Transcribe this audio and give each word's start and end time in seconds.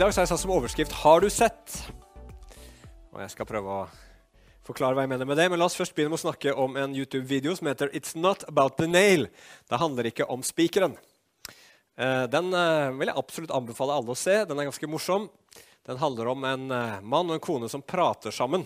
Dag 0.00 0.14
så 0.14 0.22
har 0.22 0.24
jeg 0.24 0.30
satt 0.30 0.40
som 0.40 0.52
overskrift 0.54 0.92
'Har 0.96 1.20
du 1.20 1.28
sett?' 1.28 1.92
Og 3.12 3.20
jeg 3.20 3.30
skal 3.34 3.44
prøve 3.44 3.68
å 3.68 3.88
forklare 4.64 4.96
hva 4.96 5.02
jeg 5.04 5.10
mener 5.12 5.28
med 5.28 5.36
det. 5.36 5.50
Men 5.50 5.58
la 5.60 5.66
oss 5.66 5.76
først 5.76 5.92
begynne 5.92 6.14
med 6.14 6.16
å 6.16 6.24
snakke 6.24 6.54
om 6.56 6.78
en 6.80 6.94
YouTube-video 6.94 7.52
som 7.54 7.66
heter 7.68 7.92
'It's 7.92 8.16
Not 8.16 8.48
About 8.48 8.78
The 8.78 8.86
Nail'. 8.86 9.28
Det 9.68 9.78
handler 9.78 10.08
ikke 10.08 10.24
om 10.24 10.40
spikeren. 10.40 10.96
Uh, 12.00 12.24
den 12.32 12.48
uh, 12.54 12.96
vil 12.96 13.12
jeg 13.12 13.16
absolutt 13.18 13.50
anbefale 13.50 13.92
alle 13.92 14.08
å 14.08 14.16
se. 14.16 14.46
Den 14.48 14.58
er 14.58 14.70
ganske 14.70 14.88
morsom. 14.88 15.28
Den 15.84 15.98
handler 15.98 16.28
om 16.28 16.44
en 16.44 16.72
uh, 16.72 17.00
mann 17.02 17.28
og 17.28 17.34
en 17.34 17.44
kone 17.44 17.68
som 17.68 17.82
prater 17.82 18.30
sammen. 18.30 18.64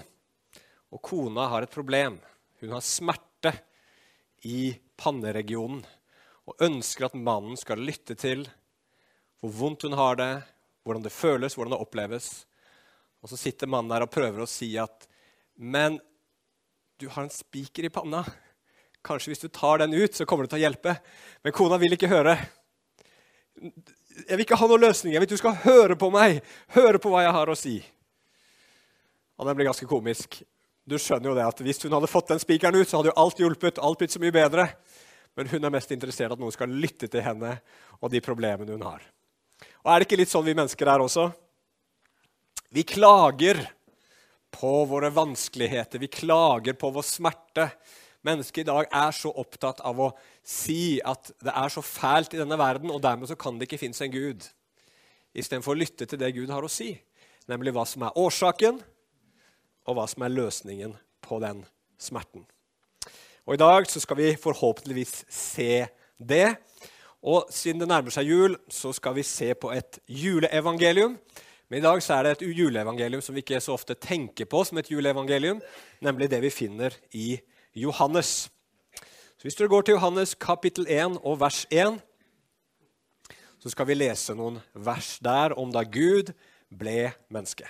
Og 0.92 1.02
kona 1.02 1.48
har 1.48 1.62
et 1.62 1.74
problem. 1.74 2.20
Hun 2.60 2.70
har 2.70 2.80
smerte 2.80 3.58
i 4.44 4.78
panneregionen 4.96 5.82
og 6.46 6.62
ønsker 6.62 7.06
at 7.06 7.18
mannen 7.18 7.56
skal 7.56 7.82
lytte 7.82 8.14
til 8.14 8.46
hvor 9.42 9.50
vondt 9.50 9.82
hun 9.82 9.98
har 9.98 10.14
det, 10.14 10.53
hvordan 10.84 11.04
det 11.04 11.12
føles, 11.12 11.56
hvordan 11.56 11.74
det 11.74 11.80
oppleves. 11.82 12.28
Og 13.24 13.30
så 13.32 13.38
sitter 13.40 13.70
mannen 13.70 13.92
der 13.92 14.04
og 14.04 14.12
prøver 14.12 14.44
å 14.44 14.50
si 14.50 14.74
at 14.80 15.08
Men 15.56 16.00
du 17.00 17.08
har 17.08 17.24
en 17.24 17.32
spiker 17.32 17.86
i 17.86 17.92
panna. 17.92 18.24
Kanskje 19.04 19.32
hvis 19.32 19.44
du 19.44 19.48
tar 19.48 19.78
den 19.82 19.94
ut, 19.94 20.14
så 20.14 20.26
kommer 20.26 20.44
det 20.44 20.54
til 20.54 20.62
å 20.62 20.64
hjelpe. 20.64 20.96
Men 21.44 21.54
kona 21.54 21.78
vil 21.80 21.96
ikke 21.96 22.10
høre. 22.10 22.36
Jeg 23.54 24.34
vil 24.34 24.44
ikke 24.46 24.58
ha 24.58 24.68
noen 24.70 24.84
løsning. 24.86 25.14
Jeg 25.14 25.22
vil 25.22 25.28
at 25.28 25.34
du 25.34 25.42
skal 25.42 25.58
høre 25.64 25.96
på 26.00 26.10
meg. 26.14 26.40
Høre 26.74 27.00
på 27.02 27.12
hva 27.12 27.24
jeg 27.24 27.36
har 27.36 27.50
å 27.50 27.58
si. 27.58 27.76
Og 29.38 29.48
det 29.48 29.56
blir 29.58 29.68
ganske 29.70 29.88
komisk. 29.90 30.40
Du 30.84 30.96
skjønner 31.00 31.30
jo 31.30 31.38
det 31.38 31.46
at 31.46 31.64
Hvis 31.64 31.82
hun 31.84 31.94
hadde 31.96 32.10
fått 32.10 32.32
den 32.32 32.42
spikeren 32.42 32.76
ut, 32.76 32.88
så 32.88 33.00
hadde 33.00 33.12
jo 33.12 33.18
alt 33.22 33.40
hjulpet. 33.40 33.78
alt 33.78 33.98
blitt 33.98 34.14
så 34.14 34.22
mye 34.22 34.34
bedre. 34.34 34.68
Men 35.34 35.50
hun 35.50 35.64
er 35.64 35.74
mest 35.74 35.90
interessert 35.90 36.30
i 36.30 36.36
at 36.36 36.40
noen 36.40 36.54
skal 36.54 36.70
lytte 36.70 37.08
til 37.10 37.24
henne 37.24 37.58
og 38.00 38.10
de 38.10 38.22
problemene 38.22 38.76
hun 38.76 38.86
har. 38.86 39.02
Og 39.84 39.92
Er 39.92 40.00
det 40.00 40.06
ikke 40.06 40.16
litt 40.16 40.32
sånn 40.32 40.46
vi 40.46 40.54
mennesker 40.56 40.88
er 40.88 41.02
også? 41.04 41.26
Vi 42.72 42.86
klager 42.88 43.58
på 44.54 44.70
våre 44.88 45.10
vanskeligheter. 45.12 46.00
Vi 46.00 46.08
klager 46.08 46.72
på 46.80 46.88
vår 46.94 47.04
smerte. 47.04 47.66
Mennesket 48.24 48.62
i 48.62 48.70
dag 48.70 48.88
er 48.88 49.12
så 49.12 49.28
opptatt 49.28 49.82
av 49.84 50.00
å 50.00 50.08
si 50.40 51.02
at 51.04 51.28
det 51.44 51.52
er 51.52 51.74
så 51.74 51.84
fælt 51.84 52.32
i 52.32 52.40
denne 52.40 52.56
verden, 52.56 52.88
og 52.88 53.02
dermed 53.04 53.28
så 53.28 53.36
kan 53.36 53.58
det 53.60 53.68
ikke 53.68 53.82
finnes 53.82 54.00
en 54.00 54.14
Gud, 54.14 54.46
istedenfor 55.36 55.74
å 55.74 55.82
lytte 55.82 56.08
til 56.08 56.22
det 56.22 56.32
Gud 56.32 56.48
har 56.54 56.64
å 56.64 56.72
si, 56.72 56.94
nemlig 57.52 57.74
hva 57.76 57.84
som 57.84 58.06
er 58.08 58.16
årsaken, 58.16 58.80
og 59.84 59.98
hva 59.98 60.08
som 60.08 60.24
er 60.24 60.32
løsningen 60.32 60.96
på 61.20 61.42
den 61.44 61.60
smerten. 62.00 62.46
Og 63.44 63.58
I 63.58 63.60
dag 63.60 63.84
så 63.92 64.00
skal 64.00 64.16
vi 64.22 64.32
forhåpentligvis 64.40 65.26
se 65.28 65.84
det. 66.16 66.54
Og 67.24 67.48
siden 67.52 67.80
det 67.80 67.88
nærmer 67.88 68.12
seg 68.12 68.28
jul, 68.28 68.56
så 68.68 68.92
skal 68.92 69.16
vi 69.16 69.24
se 69.24 69.54
på 69.56 69.70
et 69.72 69.96
juleevangelium. 70.08 71.16
Men 71.72 71.80
i 71.80 71.84
dag 71.84 72.02
så 72.04 72.18
er 72.18 72.26
det 72.26 72.32
et 72.34 72.58
juleevangelium 72.58 73.22
som 73.24 73.36
vi 73.36 73.40
ikke 73.40 73.62
så 73.64 73.72
ofte 73.78 73.96
tenker 73.96 74.44
på 74.44 74.60
som 74.68 74.78
et 74.78 74.90
juleevangelium, 74.92 75.62
nemlig 76.04 76.28
det 76.30 76.42
vi 76.44 76.52
finner 76.52 76.92
i 77.16 77.38
Johannes. 77.80 78.50
Så 79.40 79.48
Hvis 79.48 79.56
dere 79.56 79.72
går 79.72 79.86
til 79.86 79.96
Johannes 79.96 80.34
kapittel 80.34 80.84
1 80.88 81.16
og 81.24 81.40
vers 81.40 81.64
1, 81.72 81.96
så 83.58 83.72
skal 83.72 83.88
vi 83.88 83.96
lese 83.96 84.36
noen 84.36 84.60
vers 84.76 85.16
der 85.24 85.56
om 85.56 85.72
da 85.72 85.86
Gud 85.88 86.34
ble 86.68 87.14
menneske. 87.32 87.64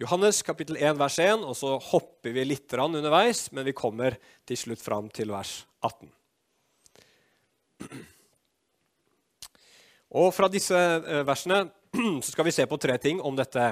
Johannes 0.00 0.40
kapittel 0.46 0.78
1, 0.78 0.94
vers 1.02 1.18
1, 1.18 1.42
og 1.42 1.58
så 1.58 1.74
hopper 1.90 2.32
vi 2.32 2.46
litt 2.46 2.72
underveis, 2.78 3.50
men 3.52 3.66
vi 3.66 3.76
kommer 3.76 4.14
til 4.46 4.56
slutt 4.56 4.80
fram 4.80 5.10
til 5.10 5.34
vers 5.34 5.66
18. 5.82 6.19
Og 10.10 10.32
Fra 10.34 10.48
disse 10.50 10.74
eh, 10.74 11.22
versene 11.26 11.68
så 12.24 12.32
skal 12.32 12.48
vi 12.48 12.54
se 12.54 12.66
på 12.66 12.78
tre 12.82 12.96
ting 12.98 13.20
om 13.22 13.36
dette 13.38 13.66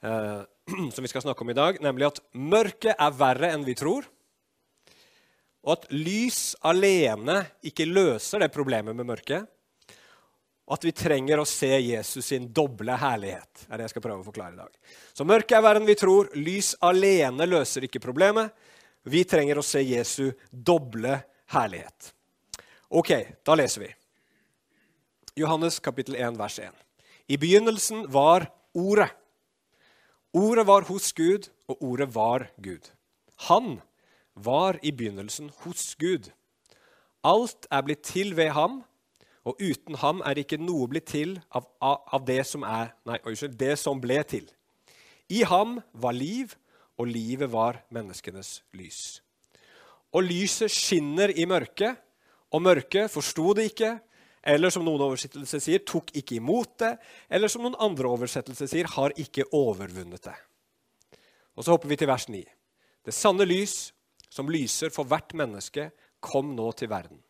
eh, 0.00 0.40
som 0.94 1.04
vi 1.04 1.10
skal 1.10 1.24
snakke 1.24 1.44
om 1.44 1.52
i 1.52 1.58
dag, 1.58 1.80
nemlig 1.84 2.08
at 2.08 2.22
mørket 2.32 2.94
er 2.94 3.18
verre 3.18 3.52
enn 3.52 3.66
vi 3.66 3.76
tror, 3.78 4.08
og 5.66 5.74
at 5.74 5.88
lys 5.92 6.54
alene 6.64 7.42
ikke 7.66 7.88
løser 7.88 8.44
det 8.44 8.52
problemet 8.54 8.96
med 8.96 9.08
mørket, 9.08 9.48
og 10.68 10.76
at 10.76 10.84
vi 10.84 10.92
trenger 10.96 11.40
å 11.40 11.48
se 11.48 11.70
Jesus 11.80 12.28
sin 12.28 12.50
doble 12.52 12.92
herlighet. 13.00 13.64
er 13.68 13.76
det 13.76 13.86
jeg 13.86 13.94
skal 13.94 14.04
prøve 14.04 14.20
å 14.20 14.26
forklare 14.26 14.52
i 14.52 14.60
dag. 14.60 14.72
Så 15.16 15.24
mørket 15.24 15.56
er 15.56 15.64
verre 15.64 15.80
enn 15.80 15.88
vi 15.88 15.96
tror. 15.96 16.28
Lys 16.36 16.74
alene 16.84 17.46
løser 17.48 17.86
ikke 17.88 18.02
problemet. 18.04 18.52
Vi 19.08 19.24
trenger 19.24 19.60
å 19.60 19.64
se 19.64 19.80
Jesu 19.80 20.28
doble 20.52 21.22
herlighet. 21.54 22.12
Ok, 22.88 23.10
da 23.44 23.52
leser 23.52 23.82
vi. 23.82 23.88
Johannes 25.36 25.76
kapittel 25.78 26.16
1, 26.16 26.38
vers 26.40 26.58
1. 26.58 26.72
I 27.28 27.36
begynnelsen 27.36 28.06
var 28.12 28.48
Ordet. 28.72 29.10
Ordet 30.32 30.64
var 30.66 30.86
hos 30.88 31.12
Gud, 31.12 31.50
og 31.68 31.82
ordet 31.82 32.14
var 32.14 32.46
Gud. 32.56 32.88
Han 33.48 33.80
var 34.34 34.78
i 34.82 34.92
begynnelsen 34.92 35.50
hos 35.64 35.94
Gud. 36.00 36.30
Alt 37.24 37.68
er 37.70 37.84
blitt 37.84 38.06
til 38.08 38.36
ved 38.36 38.54
ham, 38.56 38.82
og 39.44 39.60
uten 39.60 40.00
ham 40.00 40.24
er 40.24 40.40
ikke 40.40 40.60
noe 40.60 40.88
blitt 40.88 41.10
til 41.12 41.36
av, 41.52 41.68
av 41.80 42.24
det, 42.24 42.40
som 42.46 42.64
er, 42.64 42.94
nei, 43.08 43.20
unnskyld, 43.20 43.56
det 43.60 43.76
som 43.80 44.00
ble 44.00 44.22
til. 44.24 44.48
I 45.28 45.44
ham 45.44 45.80
var 45.92 46.16
liv, 46.16 46.56
og 46.96 47.12
livet 47.12 47.52
var 47.52 47.82
menneskenes 47.92 48.62
lys. 48.72 49.20
Og 50.12 50.24
lyset 50.24 50.72
skinner 50.72 51.32
i 51.36 51.44
mørket, 51.48 52.00
og 52.54 52.64
mørket 52.64 53.10
forsto 53.12 53.52
det 53.56 53.68
ikke, 53.72 53.96
eller 54.48 54.72
som 54.72 54.84
noen 54.86 55.02
oversettelser 55.08 55.60
sier, 55.60 55.82
tok 55.84 56.12
ikke 56.16 56.38
imot 56.38 56.78
det, 56.80 56.94
eller 57.28 57.50
som 57.52 57.64
noen 57.64 57.76
andre 57.84 58.08
oversettelser 58.08 58.70
sier, 58.70 58.88
har 58.94 59.14
ikke 59.20 59.48
overvunnet 59.52 60.22
det. 60.24 60.36
Og 61.58 61.64
Så 61.64 61.74
hopper 61.74 61.90
vi 61.90 61.98
til 61.98 62.08
vers 62.08 62.28
9. 62.30 62.44
Det 63.04 63.14
sanne 63.14 63.44
lys, 63.48 63.92
som 64.30 64.48
lyser 64.48 64.92
for 64.94 65.08
hvert 65.08 65.34
menneske, 65.34 65.90
kom 66.20 66.54
nå 66.56 66.70
til 66.78 66.90
verden. 66.90 67.20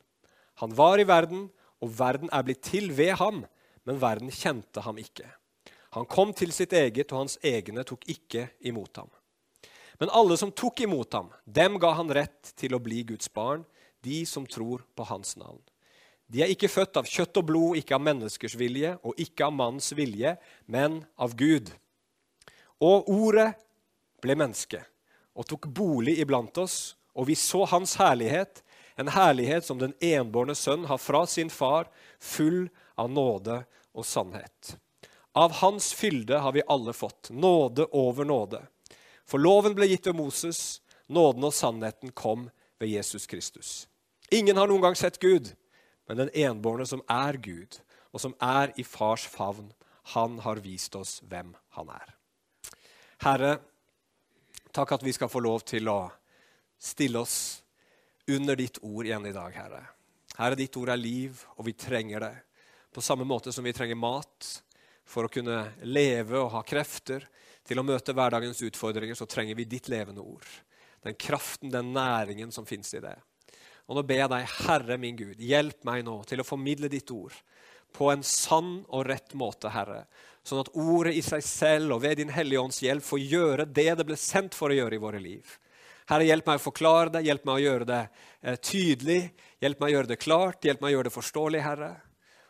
Han 0.61 0.75
var 0.77 1.01
i 1.01 1.07
verden, 1.09 1.49
og 1.81 1.93
verden 1.99 2.31
er 2.35 2.43
blitt 2.43 2.63
til 2.67 2.91
ved 2.93 3.17
ham, 3.21 3.45
men 3.87 4.01
verden 4.03 4.31
kjente 4.31 4.83
ham 4.85 4.99
ikke. 4.99 5.27
Han 5.97 6.07
kom 6.07 6.35
til 6.37 6.53
sitt 6.53 6.75
eget, 6.77 7.13
og 7.13 7.25
hans 7.25 7.39
egne 7.47 7.85
tok 7.87 8.05
ikke 8.11 8.51
imot 8.69 9.01
ham. 9.01 9.09
Men 9.99 10.13
alle 10.15 10.37
som 10.39 10.53
tok 10.53 10.83
imot 10.85 11.15
ham, 11.17 11.31
dem 11.45 11.79
ga 11.81 11.95
han 11.99 12.13
rett 12.15 12.53
til 12.59 12.77
å 12.77 12.83
bli 12.83 13.03
Guds 13.09 13.31
barn, 13.33 13.65
de 14.09 14.25
som 14.27 14.47
tror 14.49 14.85
på 14.97 15.05
hans 15.13 15.37
navn. 15.37 15.61
De 16.29 16.43
er 16.45 16.53
ikke 16.53 16.69
født 16.69 16.99
av 17.01 17.09
kjøtt 17.09 17.41
og 17.41 17.47
blod, 17.49 17.77
ikke 17.81 17.97
av 17.97 18.05
menneskers 18.05 18.57
vilje 18.61 18.95
og 19.01 19.21
ikke 19.21 19.47
av 19.47 19.55
manns 19.57 19.95
vilje, 19.97 20.35
men 20.67 21.01
av 21.17 21.37
Gud. 21.37 21.71
Og 22.85 23.09
ordet 23.09 23.53
ble 24.23 24.37
menneske 24.37 24.83
og 25.39 25.47
tok 25.49 25.71
bolig 25.73 26.19
iblant 26.21 26.61
oss, 26.61 26.97
og 27.17 27.31
vi 27.31 27.37
så 27.39 27.65
hans 27.71 27.97
herlighet, 27.99 28.63
en 28.99 29.11
herlighet 29.15 29.65
som 29.65 29.79
den 29.81 29.95
enbårne 30.03 30.57
sønn 30.59 30.85
har 30.91 31.01
fra 31.01 31.25
sin 31.31 31.51
far, 31.51 31.89
full 32.19 32.67
av 32.99 33.11
nåde 33.11 33.63
og 33.95 34.07
sannhet. 34.07 34.75
Av 35.39 35.55
hans 35.63 35.93
fylde 35.95 36.41
har 36.43 36.53
vi 36.53 36.67
alle 36.67 36.93
fått, 36.93 37.31
nåde 37.31 37.87
over 37.95 38.27
nåde. 38.27 38.65
For 39.29 39.39
loven 39.39 39.77
ble 39.79 39.87
gitt 39.87 40.09
ved 40.11 40.19
Moses, 40.19 40.81
nåden 41.07 41.47
og 41.47 41.55
sannheten 41.55 42.13
kom 42.13 42.49
ved 42.81 42.91
Jesus 42.91 43.27
Kristus. 43.31 43.87
Ingen 44.31 44.57
har 44.57 44.69
noen 44.69 44.85
gang 44.85 44.97
sett 44.99 45.19
Gud, 45.23 45.55
men 46.09 46.21
den 46.21 46.33
enbårne 46.37 46.87
som 46.89 47.01
er 47.09 47.39
Gud, 47.41 47.79
og 48.13 48.21
som 48.21 48.35
er 48.41 48.73
i 48.77 48.85
fars 48.85 49.25
favn, 49.29 49.71
han 50.15 50.39
har 50.45 50.61
vist 50.65 50.97
oss 50.97 51.19
hvem 51.29 51.55
han 51.77 51.93
er. 51.93 52.15
Herre, 53.25 53.53
takk 54.73 54.95
at 54.97 55.05
vi 55.05 55.13
skal 55.17 55.31
få 55.33 55.43
lov 55.45 55.65
til 55.69 55.89
å 55.93 56.01
stille 56.81 57.21
oss 57.21 57.39
under 58.29 58.57
ditt 58.57 58.79
ord 58.85 59.09
igjen 59.09 59.27
i 59.29 59.35
dag, 59.35 59.53
Herre. 59.57 59.83
Herre, 60.39 60.59
ditt 60.61 60.77
ord 60.79 60.93
er 60.93 61.01
liv, 61.01 61.41
og 61.57 61.67
vi 61.67 61.75
trenger 61.77 62.23
det. 62.23 62.35
På 62.95 63.05
samme 63.05 63.27
måte 63.29 63.53
som 63.53 63.65
vi 63.65 63.75
trenger 63.77 63.99
mat 63.99 64.49
for 65.09 65.27
å 65.27 65.33
kunne 65.33 65.73
leve 65.89 66.39
og 66.41 66.53
ha 66.53 66.63
krefter 66.67 67.25
til 67.67 67.81
å 67.81 67.85
møte 67.85 68.15
hverdagens 68.17 68.61
utfordringer, 68.65 69.17
så 69.17 69.29
trenger 69.29 69.57
vi 69.59 69.69
ditt 69.69 69.89
levende 69.93 70.25
ord. 70.25 70.47
Den 71.05 71.17
kraften, 71.19 71.73
den 71.73 71.93
næringen 71.97 72.53
som 72.53 72.67
fins 72.69 72.93
i 72.97 73.03
det. 73.03 73.17
Og 73.89 73.97
Nå 73.97 74.05
ber 74.05 74.23
jeg 74.23 74.33
deg, 74.33 74.57
Herre 74.67 74.99
min 75.01 75.17
Gud, 75.17 75.39
hjelp 75.41 75.85
meg 75.89 76.03
nå 76.05 76.19
til 76.29 76.43
å 76.43 76.47
formidle 76.47 76.91
ditt 76.93 77.11
ord 77.15 77.37
på 77.97 78.11
en 78.13 78.23
sann 78.23 78.83
og 78.93 79.07
rett 79.09 79.33
måte, 79.39 79.71
Herre. 79.73 80.03
Sånn 80.45 80.61
at 80.61 80.71
ordet 80.77 81.15
i 81.17 81.23
seg 81.25 81.45
selv 81.45 81.97
og 81.97 82.03
ved 82.05 82.19
Din 82.21 82.33
Hellige 82.33 82.61
Ånds 82.61 82.83
hjelp 82.85 83.05
får 83.05 83.23
gjøre 83.25 83.65
det 83.65 83.89
det 83.99 84.07
ble 84.09 84.17
sendt 84.21 84.57
for 84.57 84.73
å 84.73 84.77
gjøre 84.77 84.97
i 84.97 85.03
våre 85.03 85.21
liv. 85.23 85.57
Herre, 86.09 86.29
hjelp 86.29 86.47
meg 86.49 86.61
å 86.61 86.65
forklare 86.69 87.13
det, 87.17 87.25
hjelp 87.27 87.45
meg 87.49 87.59
å 87.59 87.65
gjøre 87.65 87.89
det 87.89 88.03
eh, 88.41 88.57
tydelig, 88.65 89.19
hjelp 89.61 89.81
meg 89.83 89.91
å 89.91 89.97
gjøre 89.97 90.13
det 90.13 90.21
klart, 90.21 90.65
hjelp 90.65 90.85
meg 90.85 90.93
å 90.93 90.95
gjøre 90.97 91.09
det 91.11 91.17
forståelig, 91.17 91.65
Herre. 91.65 91.91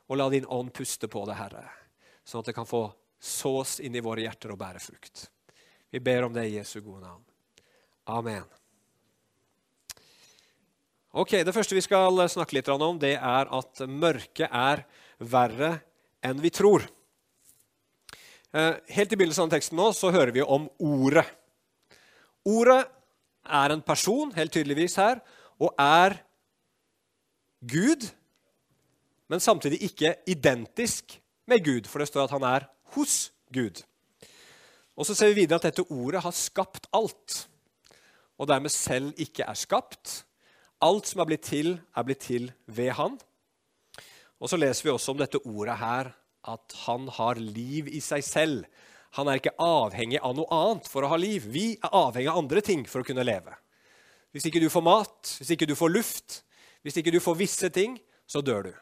Og 0.09 0.21
la 0.21 0.29
din 0.33 0.47
ånd 0.47 0.71
puste 0.75 1.11
på 1.11 1.25
det, 1.29 1.39
Herre, 1.39 1.65
sånn 2.27 2.45
at 2.45 2.53
det 2.53 2.57
kan 2.57 2.69
få 2.69 2.87
sås 3.19 3.79
inn 3.85 3.99
i 3.99 4.05
våre 4.05 4.23
hjerter 4.25 4.55
og 4.55 4.61
bære 4.61 4.83
frukt. 4.83 5.27
Vi 5.91 6.01
ber 6.01 6.29
om 6.29 6.35
det 6.37 6.47
i 6.47 6.55
Jesu 6.59 6.79
gode 6.81 7.03
navn. 7.03 7.25
Amen. 8.15 8.47
Ok, 11.17 11.31
Det 11.31 11.55
første 11.57 11.73
vi 11.73 11.81
skal 11.81 12.21
snakke 12.29 12.53
litt 12.53 12.69
om, 12.69 12.99
det 13.01 13.15
er 13.17 13.49
at 13.49 13.81
mørket 13.89 14.51
er 14.53 14.83
verre 15.19 15.79
enn 16.21 16.37
vi 16.43 16.51
tror. 16.53 16.85
Eh, 18.53 18.77
helt 18.93 19.13
i 19.13 19.17
begynnelsen 19.17 19.47
av 19.47 19.55
teksten 19.55 19.81
nå 19.81 19.87
så 19.97 20.13
hører 20.13 20.35
vi 20.37 20.45
om 20.45 20.69
Ordet. 20.79 21.25
Ordet 22.45 22.83
er 23.49 23.73
en 23.73 23.81
person, 23.81 24.35
helt 24.37 24.53
tydeligvis 24.53 24.99
her, 25.01 25.23
og 25.57 25.73
er 25.81 26.19
Gud, 27.65 28.05
men 29.33 29.41
samtidig 29.41 29.81
ikke 29.89 30.15
identisk 30.29 31.17
med 31.49 31.65
Gud, 31.65 31.89
for 31.89 32.05
det 32.05 32.13
står 32.13 32.29
at 32.29 32.37
han 32.37 32.45
er 32.45 32.69
hos 32.93 33.33
Gud. 33.49 33.81
Og 34.93 35.09
så 35.09 35.17
ser 35.17 35.33
vi 35.33 35.41
videre 35.41 35.57
at 35.57 35.71
dette 35.73 35.89
ordet 35.89 36.21
har 36.21 36.37
skapt 36.37 36.85
alt, 36.93 37.49
og 38.37 38.49
dermed 38.53 38.71
selv 38.77 39.17
ikke 39.17 39.49
er 39.49 39.57
skapt. 39.57 40.28
Alt 40.85 41.11
som 41.11 41.23
er 41.23 41.27
blitt 41.27 41.47
til, 41.49 41.73
er 41.75 42.07
blitt 42.07 42.23
til 42.23 42.51
ved 42.71 42.93
han. 42.99 43.17
Og 44.39 44.51
så 44.51 44.59
leser 44.61 44.87
vi 44.87 44.93
også 44.93 45.15
om 45.15 45.19
dette 45.19 45.41
ordet 45.43 45.79
her, 45.81 46.13
at 46.49 46.77
han 46.85 47.09
har 47.17 47.41
liv 47.43 47.89
i 47.91 48.01
seg 48.05 48.23
selv. 48.23 48.69
Han 49.19 49.27
er 49.27 49.41
ikke 49.41 49.57
avhengig 49.59 50.21
av 50.23 50.37
noe 50.39 50.47
annet 50.55 50.87
for 50.91 51.03
å 51.03 51.11
ha 51.11 51.19
liv. 51.19 51.49
Vi 51.51 51.73
er 51.75 51.97
avhengig 51.99 52.31
av 52.31 52.39
andre 52.45 52.63
ting 52.63 52.87
for 52.87 53.03
å 53.03 53.09
kunne 53.09 53.27
leve. 53.27 53.57
Hvis 54.31 54.47
ikke 54.47 54.63
du 54.63 54.69
får 54.71 54.85
mat, 54.87 55.35
hvis 55.41 55.51
ikke 55.57 55.67
du 55.67 55.75
får 55.79 55.91
luft, 55.91 56.43
hvis 56.87 57.01
ikke 57.01 57.15
du 57.15 57.19
får 57.25 57.39
visse 57.41 57.71
ting, 57.75 57.97
så 58.29 58.45
dør 58.45 58.69
du. 58.69 58.75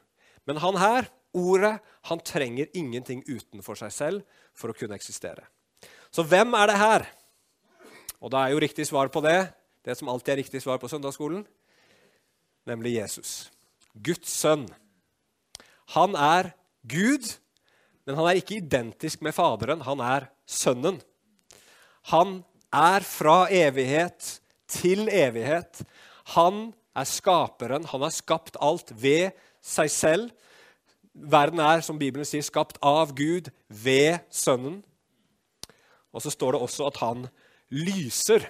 Men 0.46 0.60
han 0.60 0.76
her, 0.78 1.08
ordet, 1.32 1.78
han 2.10 2.20
trenger 2.20 2.68
ingenting 2.76 3.22
utenfor 3.24 3.78
seg 3.78 3.94
selv 3.94 4.42
for 4.58 4.70
å 4.70 4.76
kunne 4.76 4.98
eksistere. 4.98 5.46
Så 6.12 6.26
hvem 6.26 6.52
er 6.58 6.68
det 6.68 6.80
her? 6.80 7.06
Og 8.20 8.32
da 8.34 8.44
er 8.44 8.52
jo 8.52 8.60
riktig 8.62 8.84
svar 8.88 9.08
på 9.12 9.22
det 9.24 9.46
det 9.86 9.94
som 9.94 10.08
alltid 10.10 10.32
er 10.32 10.40
riktig 10.42 10.58
svar 10.64 10.80
på 10.82 10.88
søndagsskolen, 10.90 11.44
nemlig 12.66 12.96
Jesus. 12.98 13.50
Guds 13.94 14.30
sønn. 14.30 14.66
Han 15.94 16.16
er 16.18 16.52
Gud, 16.86 17.28
men 18.06 18.18
han 18.18 18.28
er 18.28 18.40
ikke 18.40 18.58
identisk 18.60 19.22
med 19.22 19.34
Faderen. 19.34 19.84
Han 19.86 20.02
er 20.02 20.28
Sønnen. 20.46 21.00
Han 22.12 22.40
er 22.74 23.06
fra 23.06 23.46
evighet 23.50 24.36
til 24.70 25.08
evighet. 25.10 25.82
Han 26.36 26.70
er 26.96 27.06
skaperen. 27.08 27.86
Han 27.90 28.04
har 28.06 28.14
skapt 28.14 28.58
alt 28.62 28.92
ved 28.94 29.34
seg 29.62 29.90
selv. 29.90 30.30
Verden 31.16 31.62
er, 31.64 31.80
som 31.80 31.98
Bibelen 31.98 32.28
sier, 32.28 32.44
skapt 32.44 32.78
av 32.84 33.14
Gud 33.16 33.50
ved 33.68 34.20
Sønnen. 34.30 34.82
Og 36.12 36.22
så 36.22 36.32
står 36.32 36.54
det 36.54 36.62
også 36.62 36.86
at 36.90 37.00
han 37.02 37.26
lyser. 37.72 38.46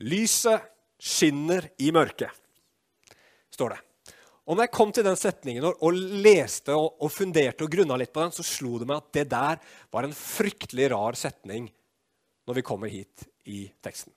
Lyset 0.00 0.62
skinner 0.96 1.68
i 1.82 1.90
mørket, 1.94 2.32
står 3.52 3.74
det. 3.74 3.80
Og 4.46 4.54
når 4.54 4.68
jeg 4.68 4.74
kom 4.76 4.92
til 4.94 5.06
den 5.06 5.18
setningen 5.18 5.64
og, 5.66 5.96
leste 6.22 6.74
og, 6.76 7.00
og 7.02 7.10
funderte 7.10 7.66
og 7.66 7.72
grunna 7.72 7.96
litt 7.98 8.12
på 8.14 8.22
den, 8.22 8.34
så 8.34 8.46
slo 8.46 8.76
det 8.78 8.86
meg 8.86 9.00
at 9.00 9.16
det 9.18 9.24
der 9.32 9.58
var 9.92 10.06
en 10.06 10.14
fryktelig 10.14 10.92
rar 10.92 11.18
setning 11.18 11.66
når 12.46 12.60
vi 12.60 12.64
kommer 12.66 12.92
hit 12.92 13.26
i 13.50 13.64
teksten. 13.82 14.14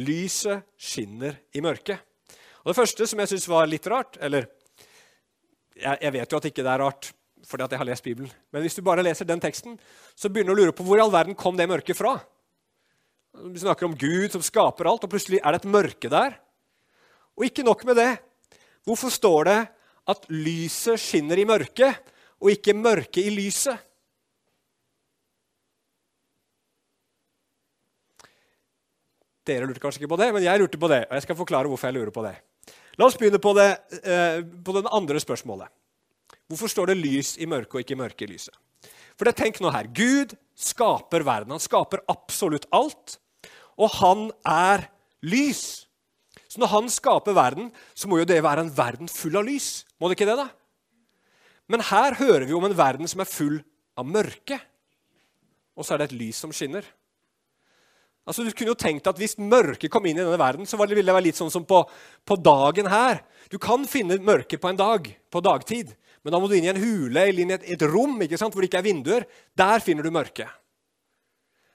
Lyset 0.00 0.64
skinner 0.80 1.36
i 1.52 1.60
mørket. 1.64 2.00
Og 2.64 2.72
Det 2.72 2.78
første 2.78 3.06
som 3.06 3.20
jeg 3.20 3.34
syns 3.34 3.50
var 3.52 3.68
litt 3.68 3.84
rart 3.92 4.16
Eller 4.24 4.46
jeg, 5.76 5.98
jeg, 6.00 6.12
vet 6.14 6.32
jo 6.32 6.38
at 6.38 6.46
ikke 6.48 6.64
det 6.64 6.72
er 6.72 6.82
rart 6.82 7.10
fordi 7.44 7.66
at 7.66 7.74
jeg 7.74 7.80
har 7.82 7.84
lest 7.84 8.04
Bibelen, 8.06 8.30
men 8.54 8.62
hvis 8.64 8.72
du 8.78 8.80
bare 8.80 9.02
leser 9.04 9.26
den 9.28 9.42
teksten, 9.42 9.74
så 10.16 10.30
begynner 10.32 10.54
du 10.54 10.62
å 10.62 10.62
lure 10.62 10.72
på 10.72 10.84
hvor 10.86 10.96
i 10.96 11.02
all 11.02 11.12
verden 11.12 11.36
kom 11.36 11.58
det 11.58 11.66
mørket 11.68 11.98
fra. 11.98 12.14
Vi 13.34 13.58
snakker 13.58 13.88
om 13.88 13.96
Gud 13.98 14.30
som 14.30 14.42
skaper 14.44 14.86
alt, 14.86 15.04
og 15.04 15.10
plutselig 15.10 15.40
er 15.42 15.54
det 15.54 15.64
et 15.64 15.72
mørke 15.74 16.10
der. 16.10 16.36
Og 17.34 17.48
ikke 17.48 17.64
nok 17.66 17.82
med 17.88 17.98
det. 17.98 18.12
Hvorfor 18.86 19.10
står 19.10 19.48
det 19.48 19.60
at 20.12 20.28
lyset 20.30 21.00
skinner 21.00 21.40
i 21.40 21.46
mørket, 21.48 21.98
og 22.38 22.52
ikke 22.52 22.76
mørket 22.76 23.24
i 23.24 23.32
lyset? 23.34 23.80
Dere 29.44 29.66
lurte 29.68 29.82
kanskje 29.82 30.04
ikke 30.04 30.12
på 30.14 30.20
det, 30.20 30.30
men 30.32 30.44
jeg 30.44 30.60
lurte 30.60 30.80
på 30.80 30.88
det. 30.88 31.02
og 31.08 31.18
jeg 31.18 31.26
skal 31.26 31.36
forklare 31.36 31.68
hvorfor 31.68 31.90
jeg 31.90 31.98
lurer 31.98 32.14
på 32.14 32.24
det. 32.24 32.36
La 32.96 33.08
oss 33.08 33.18
begynne 33.18 33.42
på 33.42 33.52
det, 33.58 33.70
eh, 34.04 34.40
på 34.40 34.72
det 34.72 34.86
andre 34.92 35.20
spørsmålet. 35.20 35.68
Hvorfor 36.48 36.70
står 36.70 36.86
det 36.92 37.02
lys 37.02 37.36
i 37.38 37.46
mørket 37.46 37.74
og 37.74 37.80
ikke 37.80 37.98
mørke 37.98 38.24
i 38.24 38.30
lyset? 38.30 38.54
For 39.18 39.24
det, 39.24 39.36
tenk 39.36 39.60
nå 39.60 39.70
her. 39.70 39.86
Gud 39.86 40.34
skaper 40.56 41.24
verden. 41.26 41.50
Han 41.50 41.62
skaper 41.62 42.02
absolutt 42.08 42.66
alt. 42.72 43.18
Og 43.80 43.90
han 44.00 44.28
er 44.46 44.88
lys. 45.24 45.84
Så 46.48 46.60
når 46.62 46.70
han 46.70 46.90
skaper 46.92 47.34
verden, 47.34 47.70
så 47.94 48.08
må 48.10 48.20
jo 48.20 48.28
det 48.28 48.42
være 48.44 48.66
en 48.66 48.74
verden 48.74 49.10
full 49.10 49.34
av 49.40 49.46
lys. 49.46 49.82
Må 49.98 50.08
det 50.08 50.18
ikke 50.18 50.28
det, 50.30 50.38
da? 50.38 50.48
Men 51.70 51.82
her 51.88 52.14
hører 52.18 52.44
vi 52.46 52.54
om 52.54 52.66
en 52.68 52.76
verden 52.76 53.08
som 53.10 53.22
er 53.24 53.30
full 53.30 53.58
av 53.98 54.06
mørke. 54.06 54.60
Og 55.74 55.86
så 55.86 55.94
er 55.94 56.02
det 56.02 56.12
et 56.12 56.20
lys 56.20 56.42
som 56.44 56.52
skinner. 56.54 56.86
Altså, 58.24 58.44
du 58.44 58.54
kunne 58.56 58.72
jo 58.72 58.78
tenkt 58.78 59.08
at 59.10 59.18
Hvis 59.20 59.36
mørket 59.36 59.92
kom 59.92 60.06
inn 60.08 60.16
i 60.16 60.22
denne 60.22 60.40
verden, 60.40 60.68
så 60.68 60.78
ville 60.80 61.02
det 61.02 61.12
være 61.12 61.26
litt 61.26 61.40
sånn 61.40 61.52
som 61.52 61.66
på, 61.68 61.82
på 62.24 62.38
dagen 62.40 62.88
her. 62.88 63.20
Du 63.52 63.58
kan 63.60 63.84
finne 63.88 64.16
mørke 64.24 64.56
på 64.60 64.70
en 64.70 64.80
dag, 64.80 65.10
på 65.28 65.42
dagtid, 65.44 65.92
men 66.24 66.32
da 66.32 66.40
må 66.40 66.48
du 66.48 66.54
inn 66.56 66.64
i 66.64 66.72
en 66.72 66.80
hule 66.80 67.20
eller 67.20 67.42
inn 67.42 67.52
i 67.52 67.56
et, 67.58 67.66
et 67.76 67.84
rom 67.84 68.16
ikke 68.24 68.38
sant, 68.40 68.54
hvor 68.54 68.64
det 68.64 68.70
ikke 68.70 68.80
er 68.80 68.86
vinduer. 68.86 69.26
Der 69.52 69.82
finner 69.84 70.06
du 70.06 70.14
mørket. 70.14 70.48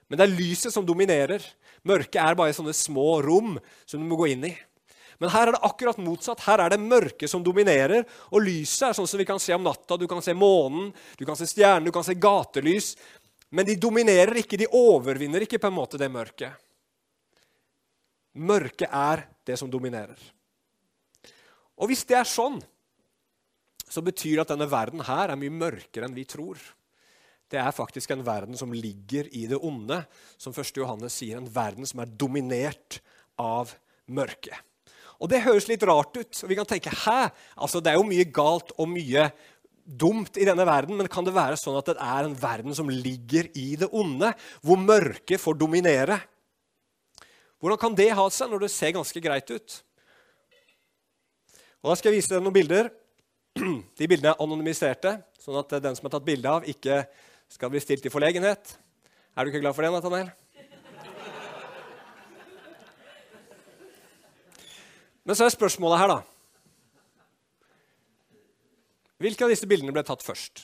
Men 0.09 0.17
det 0.17 0.25
er 0.25 0.37
lyset 0.39 0.73
som 0.73 0.87
dominerer. 0.87 1.43
Mørket 1.87 2.19
er 2.21 2.37
bare 2.39 2.55
sånne 2.55 2.75
små 2.75 3.21
rom 3.23 3.57
som 3.85 4.01
du 4.01 4.07
må 4.09 4.17
gå 4.19 4.31
inn 4.33 4.49
i. 4.49 4.55
Men 5.19 5.31
her 5.33 5.49
er 5.49 5.55
det 5.57 5.67
akkurat 5.67 5.99
motsatt. 5.99 6.45
Her 6.45 6.63
er 6.63 6.73
det 6.73 6.79
mørket 6.79 7.31
som 7.31 7.43
dominerer. 7.43 8.05
Og 8.31 8.43
lyset 8.45 8.87
er 8.87 8.95
sånn 8.95 9.07
som 9.09 9.19
vi 9.19 9.27
kan 9.27 9.41
se 9.43 9.51
om 9.55 9.65
natta. 9.65 9.97
Du 9.99 10.07
kan 10.07 10.23
se 10.23 10.35
månen, 10.35 10.93
du 11.19 11.25
kan 11.27 11.35
se 11.39 11.47
stjernene, 11.49 11.89
du 11.89 11.95
kan 11.95 12.07
se 12.07 12.15
gatelys. 12.15 12.93
Men 13.51 13.67
de 13.67 13.75
dominerer 13.81 14.39
ikke, 14.39 14.59
de 14.61 14.69
overvinner 14.71 15.43
ikke 15.43 15.59
på 15.59 15.67
en 15.67 15.75
måte 15.75 15.99
det 15.99 16.07
mørket. 16.13 16.55
Mørket 18.39 18.87
er 18.93 19.25
det 19.47 19.57
som 19.59 19.71
dominerer. 19.71 20.19
Og 21.79 21.89
hvis 21.89 22.05
det 22.07 22.15
er 22.19 22.27
sånn, 22.27 22.59
så 23.89 24.03
betyr 24.05 24.37
det 24.37 24.45
at 24.45 24.51
denne 24.53 24.69
verden 24.69 25.01
her 25.03 25.33
er 25.33 25.39
mye 25.39 25.51
mørkere 25.51 26.07
enn 26.07 26.15
vi 26.15 26.27
tror. 26.29 26.59
Det 27.49 27.57
er 27.57 27.73
faktisk 27.73 28.11
en 28.13 28.25
verden 28.25 28.57
som 28.57 28.73
ligger 28.73 29.29
i 29.33 29.47
det 29.49 29.57
onde, 29.57 30.03
som 30.37 30.53
1. 30.53 30.75
Johannes 30.77 31.15
sier. 31.17 31.39
En 31.39 31.49
verden 31.49 31.87
som 31.89 32.01
er 32.03 32.11
dominert 32.11 32.99
av 33.41 33.73
mørket. 34.05 34.57
Og 35.19 35.27
Det 35.29 35.41
høres 35.43 35.67
litt 35.67 35.83
rart 35.83 36.15
ut. 36.15 36.43
og 36.43 36.49
vi 36.49 36.55
kan 36.55 36.65
tenke, 36.65 36.89
Hæ? 36.89 37.31
Altså, 37.57 37.81
Det 37.81 37.91
er 37.91 37.97
jo 37.97 38.03
mye 38.03 38.25
galt 38.25 38.71
og 38.77 38.87
mye 38.87 39.31
dumt 39.89 40.37
i 40.37 40.45
denne 40.45 40.65
verden, 40.65 40.95
men 40.95 41.07
kan 41.07 41.25
det 41.25 41.33
være 41.33 41.57
sånn 41.57 41.77
at 41.79 41.85
det 41.85 41.97
er 41.97 42.27
en 42.27 42.35
verden 42.37 42.75
som 42.75 42.89
ligger 42.89 43.49
i 43.57 43.75
det 43.75 43.89
onde, 43.91 44.33
hvor 44.61 44.77
mørket 44.77 45.41
får 45.41 45.57
dominere? 45.57 46.19
Hvordan 47.59 47.79
kan 47.81 47.95
det 47.95 48.11
ha 48.15 48.29
seg 48.29 48.51
når 48.51 48.59
det 48.59 48.71
ser 48.71 48.93
ganske 48.95 49.19
greit 49.19 49.49
ut? 49.49 49.83
Og 51.81 51.89
Da 51.89 51.95
skal 51.95 52.11
jeg 52.11 52.21
vise 52.21 52.35
deg 52.35 52.43
noen 52.43 52.53
bilder. 52.53 52.91
De 53.97 54.07
bildene 54.07 54.35
er 54.35 54.43
anonymiserte, 54.43 55.23
sånn 55.41 55.57
at 55.59 55.81
den 55.81 55.95
som 55.97 56.05
er 56.05 56.13
tatt 56.13 56.27
bilde 56.27 56.47
av, 56.47 56.67
ikke 56.67 57.01
skal 57.49 57.71
bli 57.73 57.81
stilt 57.81 58.05
i 58.05 58.13
forlegenhet. 58.13 58.75
Er 59.35 59.45
du 59.45 59.51
ikke 59.51 59.61
glad 59.63 59.75
for 59.75 59.85
det, 59.85 59.91
Nathaniel? 59.93 60.29
Men 65.25 65.37
så 65.37 65.45
er 65.45 65.53
spørsmålet 65.53 66.01
her, 66.01 66.11
da. 66.13 66.19
Hvilke 69.19 69.45
av 69.45 69.51
disse 69.51 69.67
bildene 69.69 69.93
ble 69.93 70.05
tatt 70.07 70.23
først? 70.23 70.63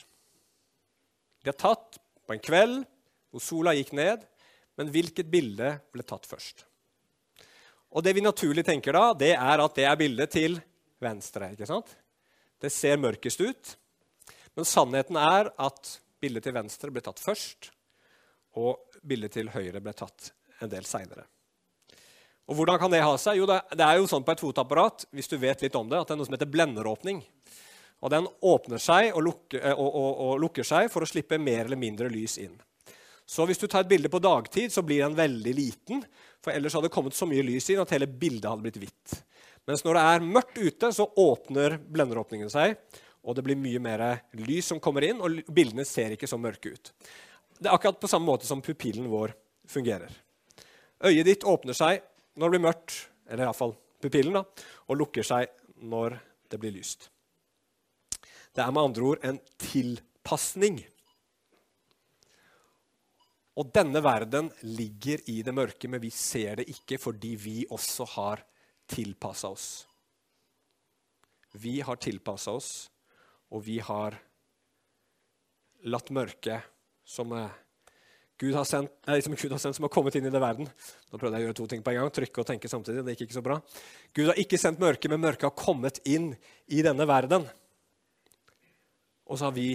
De 1.44 1.52
er 1.52 1.58
tatt 1.60 1.98
på 2.26 2.34
en 2.34 2.42
kveld 2.42 2.80
hvor 3.30 3.44
sola 3.44 3.74
gikk 3.76 3.92
ned, 3.94 4.24
men 4.80 4.90
hvilket 4.92 5.28
bilde 5.30 5.76
ble 5.92 6.06
tatt 6.06 6.26
først? 6.26 6.64
Og 7.96 8.02
Det 8.04 8.12
vi 8.16 8.24
naturlig 8.24 8.64
tenker 8.66 8.96
da, 8.96 9.12
det 9.14 9.34
er 9.36 9.62
at 9.62 9.76
det 9.76 9.84
er 9.88 10.00
bildet 10.00 10.32
til 10.34 10.58
venstre. 11.00 11.52
ikke 11.52 11.68
sant? 11.68 11.92
Det 12.60 12.72
ser 12.72 12.98
mørkest 13.00 13.40
ut, 13.40 13.76
men 14.56 14.68
sannheten 14.68 15.16
er 15.20 15.52
at 15.52 15.98
bildet 16.20 16.46
til 16.46 16.56
venstre 16.56 16.92
ble 16.92 17.02
tatt 17.04 17.22
først, 17.22 17.70
og 18.56 18.98
bildet 19.04 19.36
til 19.36 19.50
høyre 19.52 19.82
ble 19.84 19.92
tatt 19.96 20.32
en 20.64 20.72
del 20.72 20.86
seinere. 20.88 21.26
Og 22.46 22.54
hvordan 22.56 22.78
kan 22.78 22.92
det 22.92 23.02
ha 23.02 23.16
seg? 23.18 23.40
Jo, 23.40 23.46
det 23.48 23.82
er 23.82 23.98
jo 23.98 24.06
sånn 24.10 24.24
på 24.24 24.32
et 24.32 24.42
fotoapparat 24.42 25.08
hvis 25.16 25.28
du 25.32 25.36
vet 25.42 25.64
litt 25.64 25.76
om 25.78 25.88
det, 25.90 25.98
at 25.98 26.08
det 26.08 26.14
er 26.14 26.20
noe 26.20 26.28
som 26.28 26.36
heter 26.36 26.50
blenderåpning. 26.50 27.24
Og 28.04 28.12
Den 28.12 28.28
åpner 28.44 28.80
seg 28.82 29.16
og 29.16 29.24
lukker, 29.26 29.60
eh, 29.62 29.74
og, 29.74 29.88
og, 29.88 30.10
og 30.26 30.40
lukker, 30.44 30.66
seg 30.66 30.90
for 30.92 31.02
å 31.02 31.08
slippe 31.08 31.40
mer 31.42 31.64
eller 31.64 31.80
mindre 31.80 32.10
lys 32.12 32.36
inn. 32.42 32.54
Så 33.26 33.42
hvis 33.48 33.58
du 33.58 33.66
tar 33.66 33.82
et 33.82 33.90
bilde 33.90 34.10
på 34.12 34.22
dagtid, 34.22 34.70
så 34.70 34.84
blir 34.86 35.02
den 35.02 35.16
veldig 35.18 35.54
liten. 35.56 36.04
For 36.44 36.54
ellers 36.54 36.76
hadde 36.76 36.86
det 36.86 36.94
kommet 36.94 37.16
så 37.16 37.26
mye 37.26 37.42
lys 37.42 37.66
inn 37.72 37.82
at 37.82 37.90
hele 37.96 38.06
bildet 38.06 38.46
hadde 38.46 38.62
blitt 38.62 38.78
hvitt. 38.78 39.16
Mens 39.66 39.82
når 39.82 39.98
det 39.98 40.04
er 40.12 40.28
mørkt 40.36 40.60
ute, 40.60 40.92
så 40.94 41.08
åpner 41.18 41.80
blenderåpningen 41.82 42.52
seg, 42.52 42.76
og 43.26 43.34
det 43.34 43.42
blir 43.42 43.58
mye 43.58 43.80
mer 43.82 44.04
lys 44.38 44.70
som 44.70 44.80
kommer 44.82 45.04
inn, 45.08 45.18
og 45.18 45.42
bildene 45.50 45.84
ser 45.86 46.14
ikke 46.14 46.28
så 46.30 46.38
mørke 46.38 46.76
ut. 46.76 46.92
Det 47.58 47.66
er 47.66 47.74
akkurat 47.74 47.98
på 47.98 48.10
samme 48.10 48.28
måte 48.28 48.46
som 48.46 48.62
pupillen 48.62 49.08
vår 49.10 49.34
fungerer. 49.70 50.12
Øyet 51.02 51.26
ditt 51.26 51.44
åpner 51.44 51.76
seg 51.76 52.04
når 52.36 52.46
det 52.46 52.54
blir 52.54 52.66
mørkt, 52.68 52.96
eller 53.26 53.48
iallfall 53.48 53.74
pupillen, 54.02 54.38
da, 54.38 54.44
og 54.86 55.00
lukker 55.00 55.26
seg 55.26 55.50
når 55.82 56.20
det 56.52 56.60
blir 56.62 56.76
lyst. 56.76 57.08
Det 58.54 58.62
er 58.62 58.72
med 58.72 58.92
andre 58.92 59.08
ord 59.10 59.24
en 59.26 59.40
tilpasning. 59.60 60.78
Og 63.56 63.72
denne 63.74 64.00
verden 64.04 64.52
ligger 64.62 65.24
i 65.32 65.40
det 65.44 65.54
mørke, 65.56 65.88
men 65.90 66.00
vi 66.00 66.12
ser 66.14 66.60
det 66.60 66.68
ikke 66.72 67.00
fordi 67.00 67.34
vi 67.40 67.56
også 67.72 68.06
har 68.14 68.44
tilpassa 68.88 69.50
oss. 69.50 69.68
Vi 71.56 71.80
har 71.80 71.96
tilpassa 72.00 72.52
oss, 72.52 72.70
og 73.52 73.62
vi 73.66 73.78
har 73.84 74.16
latt 75.86 76.10
mørket 76.14 76.66
som 77.06 77.32
Gud 78.36 78.52
har, 78.52 78.66
sendt, 78.68 78.92
nei, 79.08 79.20
som 79.24 79.32
Gud 79.32 79.52
har 79.54 79.60
sendt, 79.62 79.78
som 79.78 79.86
har 79.86 79.92
kommet 79.92 80.16
inn 80.18 80.26
i 80.28 80.32
det 80.32 80.40
verden. 80.42 80.66
Nå 81.08 81.20
prøvde 81.20 81.38
jeg 81.38 81.46
å 81.46 81.48
gjøre 81.48 81.56
to 81.56 81.68
ting 81.72 81.84
på 81.84 81.92
en 81.94 82.02
gang, 82.02 82.10
trykke 82.12 82.42
og 82.42 82.48
tenke 82.50 82.68
samtidig. 82.68 83.04
Det 83.06 83.14
gikk 83.14 83.30
ikke 83.30 83.38
så 83.38 83.42
bra. 83.46 83.56
Gud 84.12 84.28
har 84.28 84.40
ikke 84.42 84.60
sendt 84.60 84.82
mørket, 84.82 85.08
men 85.08 85.22
mørket 85.22 85.46
har 85.48 85.54
kommet 85.56 86.02
inn 86.04 86.34
i 86.68 86.82
denne 86.84 87.06
verden. 87.08 87.46
Og 89.24 89.38
så 89.38 89.48
har 89.48 89.54
vi 89.56 89.70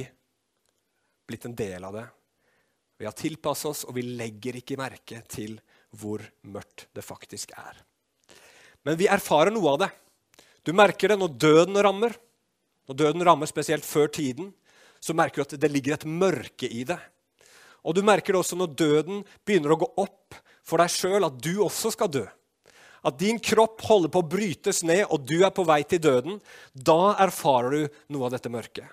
blitt 1.26 1.48
en 1.50 1.58
del 1.58 1.88
av 1.90 1.98
det. 1.98 2.06
Vi 3.02 3.08
har 3.10 3.18
tilpassa 3.18 3.72
oss, 3.72 3.82
og 3.90 3.96
vi 3.98 4.06
legger 4.06 4.60
ikke 4.60 4.78
merke 4.78 5.24
til 5.26 5.58
hvor 5.98 6.22
mørkt 6.54 6.86
det 6.94 7.02
faktisk 7.02 7.56
er. 7.58 7.82
Men 8.86 9.00
vi 9.00 9.10
erfarer 9.10 9.50
noe 9.54 9.74
av 9.74 9.82
det. 9.82 9.90
Du 10.62 10.70
merker 10.78 11.10
det 11.10 11.18
når 11.18 11.34
døden 11.42 11.82
rammer. 11.82 12.14
Når 12.90 12.98
døden 12.98 13.26
rammer 13.26 13.50
spesielt 13.50 13.86
før 13.86 14.10
tiden, 14.12 14.52
så 15.02 15.16
merker 15.18 15.42
du 15.42 15.48
at 15.48 15.62
det 15.62 15.72
ligger 15.72 15.98
et 15.98 16.06
mørke 16.06 16.70
i 16.70 16.84
det. 16.88 17.00
Og 17.82 17.96
du 17.98 18.04
merker 18.06 18.34
det 18.34 18.42
også 18.42 18.58
når 18.60 18.76
døden 18.78 19.24
begynner 19.46 19.74
å 19.74 19.80
gå 19.82 19.90
opp 20.04 20.38
for 20.66 20.82
deg 20.82 20.94
sjøl, 20.94 21.26
at 21.26 21.40
du 21.42 21.64
også 21.66 21.94
skal 21.96 22.12
dø. 22.14 22.26
At 23.02 23.18
din 23.18 23.40
kropp 23.42 23.82
holder 23.88 24.12
på 24.14 24.22
å 24.22 24.30
brytes 24.30 24.84
ned, 24.86 25.08
og 25.10 25.26
du 25.26 25.40
er 25.42 25.54
på 25.54 25.66
vei 25.66 25.82
til 25.90 26.02
døden. 26.04 26.38
Da 26.74 27.16
erfarer 27.24 27.74
du 27.74 28.04
noe 28.14 28.28
av 28.28 28.36
dette 28.36 28.52
mørket. 28.54 28.86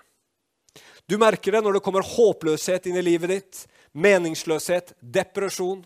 Du 1.09 1.17
merker 1.21 1.53
det 1.53 1.61
når 1.65 1.77
det 1.77 1.83
kommer 1.85 2.05
håpløshet 2.05 2.89
inn 2.89 2.97
i 2.97 3.05
livet 3.05 3.31
ditt, 3.33 3.61
meningsløshet, 3.97 4.93
depresjon. 5.01 5.81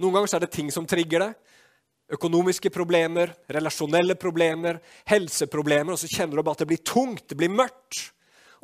Noen 0.00 0.16
ganger 0.16 0.36
er 0.36 0.44
det 0.44 0.52
ting 0.52 0.70
som 0.72 0.88
trigger 0.88 1.26
det. 1.26 1.32
Økonomiske 2.14 2.70
problemer, 2.72 3.32
relasjonelle 3.50 4.16
problemer, 4.20 4.78
helseproblemer. 5.10 5.94
Og 5.94 6.00
så 6.00 6.10
kjenner 6.10 6.38
du 6.38 6.42
bare 6.44 6.58
at 6.58 6.64
det 6.64 6.70
blir 6.70 6.84
tungt, 6.84 7.26
det 7.30 7.38
blir 7.38 7.52
mørkt. 7.52 8.10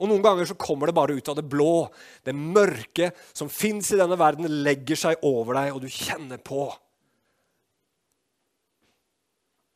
Og 0.00 0.08
noen 0.08 0.22
ganger 0.24 0.48
så 0.48 0.56
kommer 0.56 0.88
det 0.88 0.96
bare 0.96 1.16
ut 1.16 1.28
av 1.28 1.36
det 1.36 1.44
blå. 1.50 1.90
Det 2.24 2.32
mørke 2.36 3.10
som 3.36 3.50
fins 3.52 3.90
i 3.92 3.98
denne 4.00 4.16
verden, 4.20 4.48
legger 4.64 4.96
seg 4.96 5.26
over 5.28 5.58
deg, 5.58 5.74
og 5.74 5.82
du 5.84 5.90
kjenner 5.92 6.40
på 6.40 6.70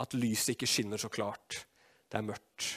at 0.01 0.17
lyset 0.17 0.55
ikke 0.55 0.69
skinner 0.69 1.01
så 1.01 1.11
klart. 1.13 1.65
Det 2.09 2.19
er 2.19 2.27
mørkt. 2.27 2.71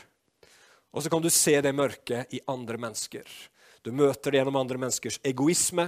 Og 0.92 1.04
så 1.04 1.12
kan 1.14 1.24
du 1.24 1.30
se 1.34 1.56
det 1.62 1.76
mørket 1.76 2.36
i 2.36 2.44
andre 2.52 2.80
mennesker. 2.82 3.24
Du 3.86 3.94
møter 3.96 4.34
det 4.34 4.42
gjennom 4.42 4.60
andre 4.60 4.80
menneskers 4.82 5.20
egoisme. 5.26 5.88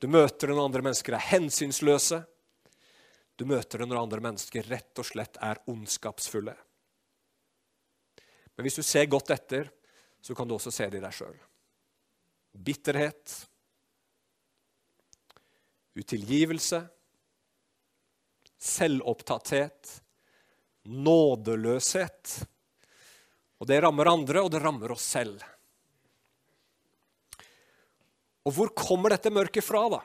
Du 0.00 0.08
møter 0.08 0.48
det 0.48 0.56
når 0.56 0.68
andre 0.68 0.84
mennesker 0.86 1.16
er 1.16 1.28
hensynsløse. 1.32 2.22
Du 3.38 3.46
møter 3.46 3.78
det 3.78 3.86
når 3.86 4.00
andre 4.02 4.22
mennesker 4.24 4.66
rett 4.66 4.98
og 4.98 5.06
slett 5.06 5.38
er 5.44 5.60
ondskapsfulle. 5.70 6.56
Men 8.56 8.66
hvis 8.66 8.80
du 8.80 8.82
ser 8.82 9.06
godt 9.06 9.30
etter, 9.30 9.68
så 10.18 10.34
kan 10.34 10.48
du 10.48 10.56
også 10.56 10.72
se 10.74 10.88
det 10.90 10.98
i 10.98 11.04
deg 11.04 11.14
sjøl. 11.14 11.36
Bitterhet, 12.58 13.36
utilgivelse, 15.94 16.82
selvopptatthet, 18.58 19.92
nådeløshet. 20.90 22.34
Og 23.62 23.70
det 23.70 23.78
rammer 23.84 24.10
andre, 24.10 24.42
og 24.42 24.50
det 24.50 24.62
rammer 24.64 24.96
oss 24.96 25.06
selv. 25.14 25.38
Og 28.42 28.54
hvor 28.56 28.74
kommer 28.74 29.14
dette 29.14 29.30
mørket 29.30 29.62
fra, 29.62 29.86
da? 29.92 30.02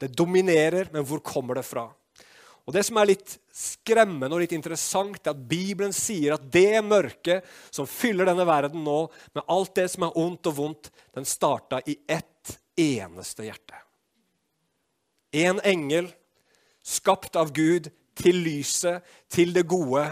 Det 0.00 0.12
dominerer, 0.16 0.88
men 0.92 1.04
hvor 1.06 1.20
kommer 1.24 1.60
det 1.60 1.66
fra? 1.68 1.90
Og 2.68 2.74
Det 2.74 2.84
som 2.86 3.00
er 3.00 3.10
litt 3.10 3.32
skremmende 3.56 4.36
og 4.36 4.44
litt 4.44 4.54
interessant, 4.54 5.18
er 5.24 5.32
at 5.32 5.46
Bibelen 5.50 5.92
sier 5.96 6.36
at 6.36 6.44
det 6.52 6.80
mørket 6.86 7.46
som 7.72 7.88
fyller 7.88 8.28
denne 8.28 8.46
verden 8.46 8.84
nå, 8.86 9.08
med 9.34 9.46
alt 9.50 9.74
det 9.74 9.88
som 9.90 10.06
er 10.06 10.18
ondt 10.20 10.50
og 10.52 10.56
vondt, 10.56 10.90
den 11.16 11.26
starta 11.26 11.80
i 11.82 11.96
ett 12.06 12.54
eneste 12.78 13.48
hjerte. 13.48 13.80
En 15.34 15.60
engel, 15.66 16.08
skapt 16.82 17.36
av 17.38 17.52
Gud, 17.54 17.90
til 18.20 18.38
lyset, 18.44 19.02
til 19.32 19.54
det 19.56 19.64
gode, 19.70 20.04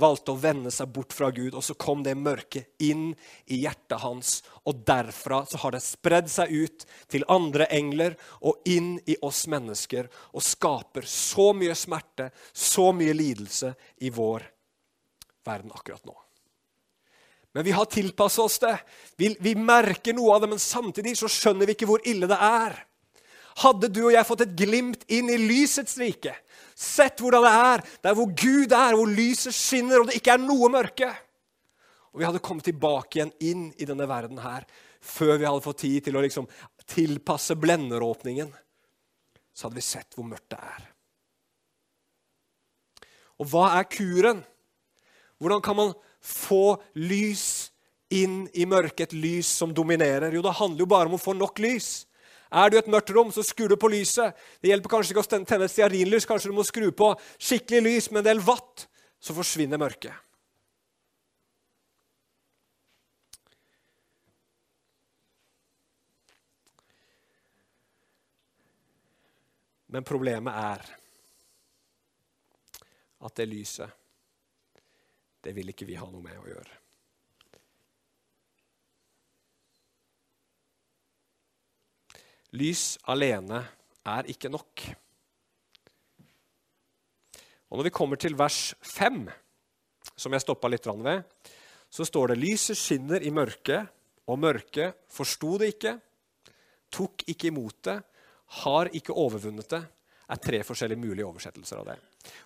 valgte 0.00 0.32
å 0.32 0.40
vende 0.40 0.70
seg 0.72 0.90
bort 0.94 1.12
fra 1.12 1.28
Gud, 1.34 1.54
og 1.54 1.64
så 1.64 1.76
kom 1.78 2.02
det 2.04 2.14
mørket 2.18 2.82
inn 2.82 3.10
i 3.46 3.60
hjertet 3.62 4.00
hans. 4.02 4.34
Og 4.68 4.82
derfra 4.86 5.42
så 5.48 5.60
har 5.64 5.74
det 5.74 5.82
spredd 5.84 6.30
seg 6.32 6.52
ut 6.52 6.86
til 7.12 7.26
andre 7.32 7.68
engler 7.74 8.16
og 8.40 8.64
inn 8.68 8.94
i 9.06 9.18
oss 9.22 9.44
mennesker 9.52 10.08
og 10.32 10.44
skaper 10.46 11.06
så 11.08 11.50
mye 11.56 11.76
smerte, 11.78 12.30
så 12.52 12.90
mye 12.96 13.14
lidelse 13.16 13.74
i 14.02 14.12
vår 14.14 14.46
verden 15.44 15.74
akkurat 15.74 16.04
nå. 16.08 16.16
Men 17.52 17.66
vi 17.66 17.74
har 17.76 17.84
tilpassa 17.84 18.42
oss 18.42 18.58
det. 18.62 18.78
Vi, 19.20 19.34
vi 19.40 19.52
merker 19.58 20.16
noe 20.16 20.34
av 20.34 20.40
det, 20.40 20.48
men 20.54 20.62
samtidig 20.62 21.18
så 21.20 21.28
skjønner 21.28 21.68
vi 21.68 21.76
ikke 21.76 21.88
hvor 21.90 22.04
ille 22.08 22.28
det 22.30 22.38
er. 22.40 22.78
Hadde 23.60 23.90
du 23.92 24.06
og 24.06 24.14
jeg 24.14 24.26
fått 24.28 24.46
et 24.46 24.54
glimt 24.56 25.04
inn 25.12 25.28
i 25.32 25.36
lysets 25.40 25.98
rike, 26.00 26.32
sett 26.74 27.20
hvordan 27.20 27.44
det 27.44 27.52
er, 27.52 27.84
der 28.06 28.16
hvor 28.16 28.30
Gud 28.32 28.72
er, 28.72 28.96
hvor 28.96 29.10
lyset 29.10 29.54
skinner, 29.54 30.00
og 30.00 30.08
det 30.08 30.16
ikke 30.18 30.34
er 30.34 30.42
noe 30.42 30.70
mørke 30.72 31.10
Og 32.12 32.20
vi 32.20 32.26
hadde 32.26 32.42
kommet 32.44 32.64
tilbake 32.68 33.18
igjen 33.18 33.34
inn 33.40 33.66
i 33.76 33.88
denne 33.88 34.08
verden 34.08 34.40
her 34.42 34.66
før 35.02 35.34
vi 35.34 35.46
hadde 35.48 35.64
fått 35.64 35.82
tid 35.82 36.04
til 36.06 36.16
å 36.16 36.22
liksom 36.22 36.46
tilpasse 36.86 37.56
blenderåpningen, 37.58 38.52
så 39.50 39.66
hadde 39.66 39.78
vi 39.80 39.84
sett 39.84 40.14
hvor 40.14 40.28
mørkt 40.28 40.52
det 40.54 40.60
er. 40.62 40.84
Og 43.42 43.48
hva 43.50 43.72
er 43.80 43.88
kuren? 43.90 44.44
Hvordan 45.42 45.62
kan 45.64 45.78
man 45.78 45.94
få 46.22 46.78
lys 46.94 47.72
inn 48.14 48.44
i 48.54 48.66
mørket, 48.68 49.10
et 49.10 49.18
lys 49.18 49.48
som 49.50 49.72
dominerer? 49.74 50.30
Jo, 50.30 50.44
det 50.44 50.54
handler 50.60 50.84
jo 50.84 50.90
bare 50.92 51.10
om 51.10 51.16
å 51.18 51.22
få 51.22 51.34
nok 51.34 51.58
lys. 51.64 52.04
Er 52.52 52.68
du 52.68 52.76
i 52.76 52.80
et 52.82 52.90
mørkt 52.92 53.10
rom, 53.16 53.30
så 53.32 53.44
skrur 53.46 53.72
du 53.72 53.78
på 53.80 53.88
lyset. 53.88 54.36
Det 54.60 54.68
hjelper 54.68 54.92
kanskje 54.92 55.14
ikke 55.14 55.24
å 55.24 55.44
tenne 55.48 55.64
et 55.64 55.72
stearinlys. 55.72 56.28
Kanskje 56.28 56.50
du 56.52 56.56
må 56.58 56.66
skru 56.68 56.90
på 56.92 57.14
skikkelig 57.40 57.80
lys 57.86 58.10
med 58.12 58.20
en 58.20 58.28
del 58.28 58.44
watt, 58.44 58.84
så 59.16 59.32
forsvinner 59.36 59.80
mørket. 59.80 60.12
Men 69.92 70.04
problemet 70.08 70.56
er 70.56 70.86
at 73.22 73.34
det 73.36 73.48
lyset, 73.48 73.98
det 75.44 75.52
vil 75.56 75.72
ikke 75.72 75.88
vi 75.88 76.00
ha 76.00 76.08
noe 76.08 76.24
med 76.24 76.38
å 76.40 76.48
gjøre. 76.48 76.81
Lys 82.52 82.98
alene 83.08 83.62
er 84.04 84.28
ikke 84.28 84.50
nok. 84.52 84.82
Og 87.72 87.78
Når 87.78 87.86
vi 87.88 87.94
kommer 87.96 88.20
til 88.20 88.36
vers 88.36 88.74
5, 88.84 89.24
som 90.12 90.32
jeg 90.32 90.44
stoppa 90.44 90.68
litt 90.68 90.84
ved, 90.84 91.22
så 91.88 92.04
står 92.04 92.32
det 92.32 92.42
lyset 92.42 92.76
skinner 92.76 93.24
i 93.24 93.30
mørket, 93.32 93.88
og 94.28 94.38
mørket 94.38 95.00
forsto 95.08 95.56
det 95.58 95.72
ikke, 95.74 95.96
tok 96.92 97.24
ikke 97.26 97.48
imot 97.48 97.78
det, 97.88 97.98
har 98.62 98.90
ikke 98.92 99.16
overvunnet 99.16 99.70
det, 99.72 99.80
er 100.28 100.40
tre 100.40 100.60
forskjellige 100.64 101.00
mulige 101.00 101.26
oversettelser 101.26 101.80
av 101.80 101.88
det. 101.88 101.96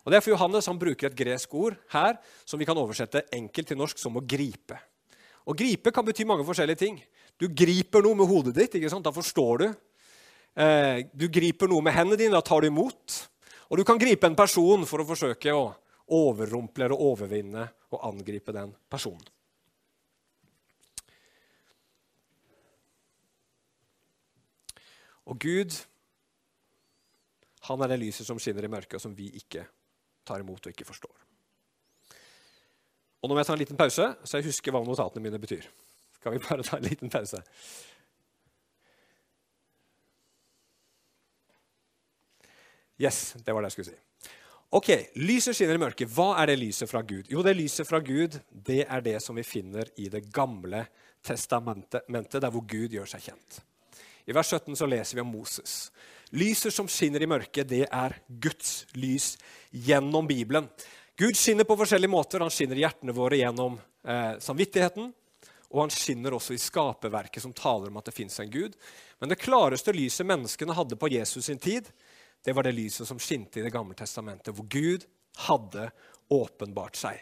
Og 0.04 0.10
det 0.10 0.18
er 0.18 0.25
for 0.25 0.32
Johannes 0.32 0.66
han 0.70 0.78
bruker 0.78 1.10
et 1.10 1.18
gresk 1.18 1.52
ord 1.54 1.75
her 1.92 2.16
som 2.46 2.58
vi 2.58 2.66
kan 2.66 2.78
oversette 2.78 3.26
enkelt 3.34 3.68
til 3.68 3.78
norsk 3.78 3.98
som 4.00 4.16
å 4.16 4.22
gripe. 4.22 4.78
Å 5.46 5.54
gripe 5.54 5.92
kan 5.94 6.06
bety 6.06 6.25
mange 6.26 6.46
forskjellige 6.46 6.80
ting. 6.80 7.02
Du 7.38 7.46
griper 7.50 8.02
noe 8.02 8.18
med 8.18 8.30
hodet 8.30 8.54
ditt. 8.56 8.78
ikke 8.78 8.90
sant? 8.90 9.04
Da 9.06 9.14
forstår 9.14 9.62
du 9.62 9.66
du 10.56 11.26
griper 11.28 11.68
noe 11.68 11.84
med 11.84 11.92
hendene 11.92 12.16
dine, 12.16 12.32
da 12.32 12.44
tar 12.44 12.64
du 12.64 12.70
imot. 12.70 13.16
Og 13.68 13.80
du 13.80 13.84
kan 13.84 13.98
gripe 14.00 14.28
en 14.28 14.38
person 14.38 14.86
for 14.88 15.02
å 15.02 15.08
forsøke 15.08 15.52
å 15.52 15.66
overrumple 16.16 16.86
eller 16.86 17.02
overvinne 17.02 17.66
og 17.92 18.04
angripe 18.08 18.54
den 18.54 18.72
personen. 18.90 19.26
Og 25.26 25.38
Gud, 25.42 25.75
han 27.66 27.82
er 27.82 27.90
det 27.90 27.98
lyset 27.98 28.28
som 28.28 28.38
skinner 28.38 28.66
i 28.66 28.70
mørket, 28.70 28.98
og 28.98 29.02
som 29.02 29.14
vi 29.16 29.26
ikke 29.40 29.64
tar 30.26 30.42
imot 30.42 30.68
og 30.68 30.70
ikke 30.70 30.86
forstår. 30.86 31.16
Og 33.22 33.26
Nå 33.26 33.34
må 33.34 33.42
jeg 33.42 33.48
ta 33.48 33.56
en 33.56 33.62
liten 33.64 33.80
pause, 33.80 34.06
så 34.22 34.38
jeg 34.38 34.46
husker 34.46 34.70
hva 34.70 34.84
notatene 34.86 35.25
mine 35.25 35.40
betyr. 35.42 35.66
Skal 36.20 36.36
vi 36.36 36.42
bare 36.44 36.62
ta 36.66 36.78
en 36.78 36.86
liten 36.86 37.10
pause? 37.10 37.40
Yes, 43.00 43.34
det 43.44 43.52
var 43.52 43.62
det 43.62 43.70
jeg 43.72 43.76
skulle 43.76 43.92
si. 43.92 44.02
Ok, 44.76 44.88
Lyset 45.22 45.56
skinner 45.56 45.78
i 45.78 45.80
mørket. 45.80 46.10
Hva 46.10 46.32
er 46.40 46.50
det 46.50 46.58
lyset 46.58 46.90
fra 46.90 47.02
Gud? 47.06 47.28
Jo, 47.30 47.42
det 47.44 47.54
lyset 47.54 47.86
fra 47.86 48.00
Gud 48.02 48.34
det 48.50 48.82
er 48.82 49.04
det 49.04 49.20
som 49.22 49.36
vi 49.38 49.44
finner 49.46 49.88
i 49.96 50.08
Det 50.12 50.24
gamle 50.34 50.86
testamentet, 51.24 52.40
der 52.42 52.50
hvor 52.50 52.64
Gud 52.66 52.94
gjør 52.94 53.08
seg 53.10 53.28
kjent. 53.30 53.60
I 54.26 54.34
vers 54.34 54.50
17 54.50 54.74
så 54.76 54.88
leser 54.90 55.18
vi 55.18 55.22
om 55.22 55.30
Moses. 55.30 55.90
Lyset 56.34 56.74
som 56.74 56.88
skinner 56.90 57.22
i 57.22 57.28
mørket, 57.30 57.68
det 57.70 57.84
er 57.86 58.16
Guds 58.26 58.86
lys 58.98 59.36
gjennom 59.70 60.26
Bibelen. 60.26 60.66
Gud 61.16 61.38
skinner 61.38 61.64
på 61.64 61.76
forskjellige 61.78 62.10
måter. 62.10 62.42
Han 62.42 62.50
skinner 62.50 62.76
i 62.76 62.82
hjertene 62.82 63.14
våre 63.14 63.38
gjennom 63.38 63.78
eh, 64.02 64.34
samvittigheten. 64.42 65.12
Og 65.70 65.80
han 65.80 65.94
skinner 65.94 66.34
også 66.34 66.54
i 66.54 66.60
skaperverket, 66.62 67.42
som 67.42 67.54
taler 67.54 67.90
om 67.90 67.96
at 68.00 68.10
det 68.10 68.14
fins 68.16 68.40
en 68.42 68.50
Gud. 68.50 68.74
Men 69.22 69.30
det 69.30 69.40
klareste 69.40 69.94
lyset 69.94 70.26
menneskene 70.26 70.74
hadde 70.76 70.98
på 70.98 71.10
Jesus 71.14 71.48
sin 71.48 71.62
tid, 71.62 71.88
det 72.46 72.54
var 72.54 72.62
det 72.62 72.76
lyset 72.76 73.08
som 73.08 73.18
skinte 73.18 73.58
i 73.58 73.64
Det 73.66 73.74
gamle 73.74 73.96
testamentet, 73.98 74.54
hvor 74.54 74.68
Gud 74.70 75.06
hadde 75.48 75.90
åpenbart 76.30 76.96
seg. 76.98 77.18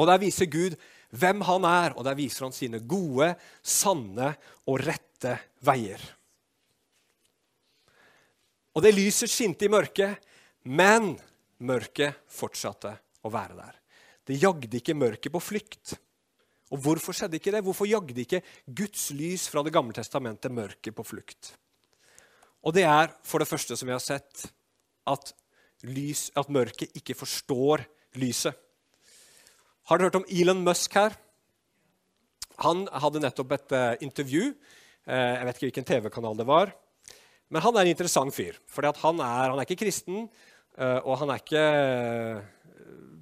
Og 0.00 0.08
Der 0.08 0.18
viser 0.18 0.48
Gud 0.50 0.76
hvem 1.14 1.44
han 1.46 1.64
er, 1.68 1.94
og 1.94 2.04
der 2.04 2.16
viser 2.18 2.48
han 2.48 2.54
sine 2.56 2.80
gode, 2.80 3.34
sanne 3.62 4.32
og 4.66 4.80
rette 4.82 5.36
veier. 5.62 6.00
Og 8.74 8.82
det 8.82 8.94
lyset 8.96 9.30
skinte 9.30 9.68
i 9.68 9.70
mørket, 9.70 10.18
men 10.66 11.12
mørket 11.62 12.24
fortsatte 12.26 12.96
å 13.22 13.30
være 13.30 13.58
der. 13.60 13.76
Det 14.24 14.40
jagde 14.40 14.80
ikke 14.80 14.96
mørket 14.96 15.30
på 15.30 15.42
flukt. 15.42 15.94
Og 16.72 16.80
hvorfor 16.82 17.14
skjedde 17.14 17.38
ikke 17.38 17.52
det? 17.54 17.62
Hvorfor 17.62 17.86
jagde 17.86 18.24
ikke 18.24 18.40
Guds 18.66 19.12
lys 19.14 19.46
fra 19.52 19.62
Det 19.62 19.72
gamle 19.74 19.94
testamentet 19.94 20.50
mørket 20.50 20.96
på 20.96 21.04
flukt? 21.06 21.52
Og 22.64 22.72
det 22.72 22.86
er 22.88 23.12
for 23.28 23.42
det 23.42 23.48
første, 23.48 23.76
som 23.76 23.88
vi 23.88 23.92
har 23.92 24.02
sett, 24.02 24.46
at, 25.04 25.34
lys, 25.84 26.30
at 26.36 26.48
mørket 26.52 26.94
ikke 26.96 27.16
forstår 27.16 27.84
lyset. 28.20 28.56
Har 29.84 30.00
dere 30.00 30.08
hørt 30.08 30.22
om 30.22 30.30
Elon 30.32 30.62
Musk 30.64 30.96
her? 30.96 31.12
Han 32.64 32.86
hadde 32.88 33.20
nettopp 33.20 33.52
et 33.52 33.74
uh, 33.76 33.92
intervju. 34.04 34.54
Uh, 35.04 35.12
jeg 35.12 35.44
vet 35.44 35.58
ikke 35.58 35.68
hvilken 35.68 35.88
TV-kanal 35.90 36.38
det 36.40 36.48
var. 36.48 36.72
Men 37.52 37.60
han 37.66 37.76
er 37.76 37.84
en 37.84 37.92
interessant 37.92 38.32
fyr. 38.32 38.56
For 38.70 38.86
han, 38.88 39.20
han, 39.20 39.58
er 39.60 39.66
ikke 39.66 39.82
kristen, 39.82 40.24
uh, 40.80 41.00
og 41.04 41.18
han 41.20 41.34
ikke, 41.36 41.64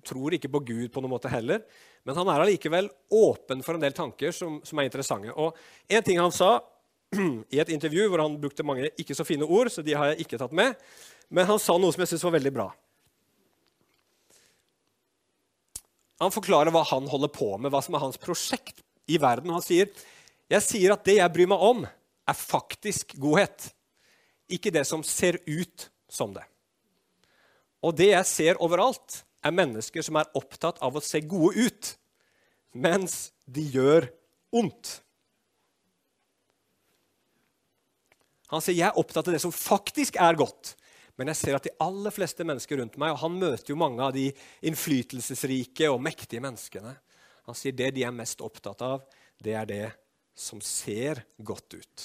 tror 0.07 0.37
ikke 0.37 0.53
på 0.55 0.63
Gud 0.71 0.93
på 0.95 1.03
noen 1.03 1.17
måte 1.17 1.33
heller. 1.33 1.65
Men 2.07 2.19
han 2.19 2.31
er 2.31 2.45
allikevel 2.45 2.93
åpen 3.11 3.67
for 3.67 3.75
en 3.75 3.83
del 3.83 3.95
tanker 3.97 4.31
som, 4.35 4.61
som 4.67 4.79
er 4.79 4.87
interessante. 4.87 5.35
Og 5.35 5.59
en 5.91 6.07
ting 6.07 6.23
han 6.23 6.35
sa 6.35 6.61
i 7.53 7.61
et 7.61 7.73
intervju 7.73 8.07
hvor 8.09 8.23
han 8.25 8.39
brukte 8.41 8.65
mange 8.67 8.91
ikke 9.01 9.17
så 9.17 9.27
fine 9.27 9.47
ord, 9.47 9.71
så 9.73 9.85
de 9.85 9.97
har 9.97 10.13
jeg 10.13 10.25
ikke 10.25 10.41
tatt 10.41 10.55
med, 10.57 10.79
men 11.33 11.49
han 11.49 11.61
sa 11.61 11.77
noe 11.81 11.93
som 11.95 12.05
jeg 12.05 12.13
syns 12.13 12.25
var 12.29 12.37
veldig 12.39 12.55
bra. 12.55 12.69
Han 16.23 16.33
forklarer 16.33 16.71
hva 16.71 16.85
han 16.87 17.09
holder 17.11 17.33
på 17.35 17.51
med, 17.59 17.73
hva 17.75 17.83
som 17.83 17.97
er 17.99 18.05
hans 18.05 18.21
prosjekt 18.21 18.85
i 19.11 19.19
verden. 19.21 19.51
Han 19.51 19.65
sier 19.65 19.91
jeg 20.53 20.65
sier 20.67 20.93
at 20.95 21.05
det 21.07 21.17
jeg 21.17 21.33
bryr 21.33 21.49
meg 21.49 21.63
om, 21.65 21.85
er 22.29 22.39
faktisk 22.39 23.17
godhet, 23.21 23.71
ikke 24.53 24.73
det 24.75 24.85
som 24.87 25.03
ser 25.07 25.41
ut 25.49 25.89
som 26.13 26.35
det. 26.35 26.45
Og 27.83 27.97
det 27.99 28.13
jeg 28.13 28.29
ser 28.29 28.61
overalt, 28.63 29.23
er 29.43 29.55
mennesker 29.55 30.05
som 30.07 30.21
er 30.21 30.29
opptatt 30.39 30.79
av 30.85 30.95
å 30.95 31.03
se 31.03 31.19
gode 31.27 31.67
ut, 31.67 31.89
mens 32.79 33.33
de 33.51 33.65
gjør 33.75 34.07
ondt. 34.55 35.01
Han 38.53 38.63
sier 38.63 38.77
jeg 38.77 38.91
er 38.91 39.01
opptatt 39.01 39.29
av 39.29 39.35
det 39.35 39.43
som 39.43 39.55
faktisk 39.55 40.19
er 40.21 40.37
godt. 40.39 40.75
Men 41.17 41.29
jeg 41.33 41.41
ser 41.41 41.57
at 41.57 41.67
de 41.67 41.75
aller 41.83 42.15
fleste 42.15 42.45
mennesker 42.47 42.81
rundt 42.81 42.99
meg, 43.01 43.15
og 43.15 43.23
han 43.25 43.39
møter 43.41 43.73
jo 43.73 43.81
mange 43.81 44.05
av 44.05 44.15
de 44.17 44.31
innflytelsesrike 44.65 45.89
og 45.93 46.01
mektige 46.05 46.45
menneskene, 46.45 46.95
han 47.43 47.59
sier 47.59 47.75
det 47.75 47.91
de 47.97 48.05
er 48.07 48.15
mest 48.15 48.43
opptatt 48.45 48.85
av, 48.87 49.03
det 49.43 49.57
er 49.59 49.67
det 49.69 49.87
som 50.39 50.61
ser 50.65 51.25
godt 51.43 51.75
ut. 51.75 52.05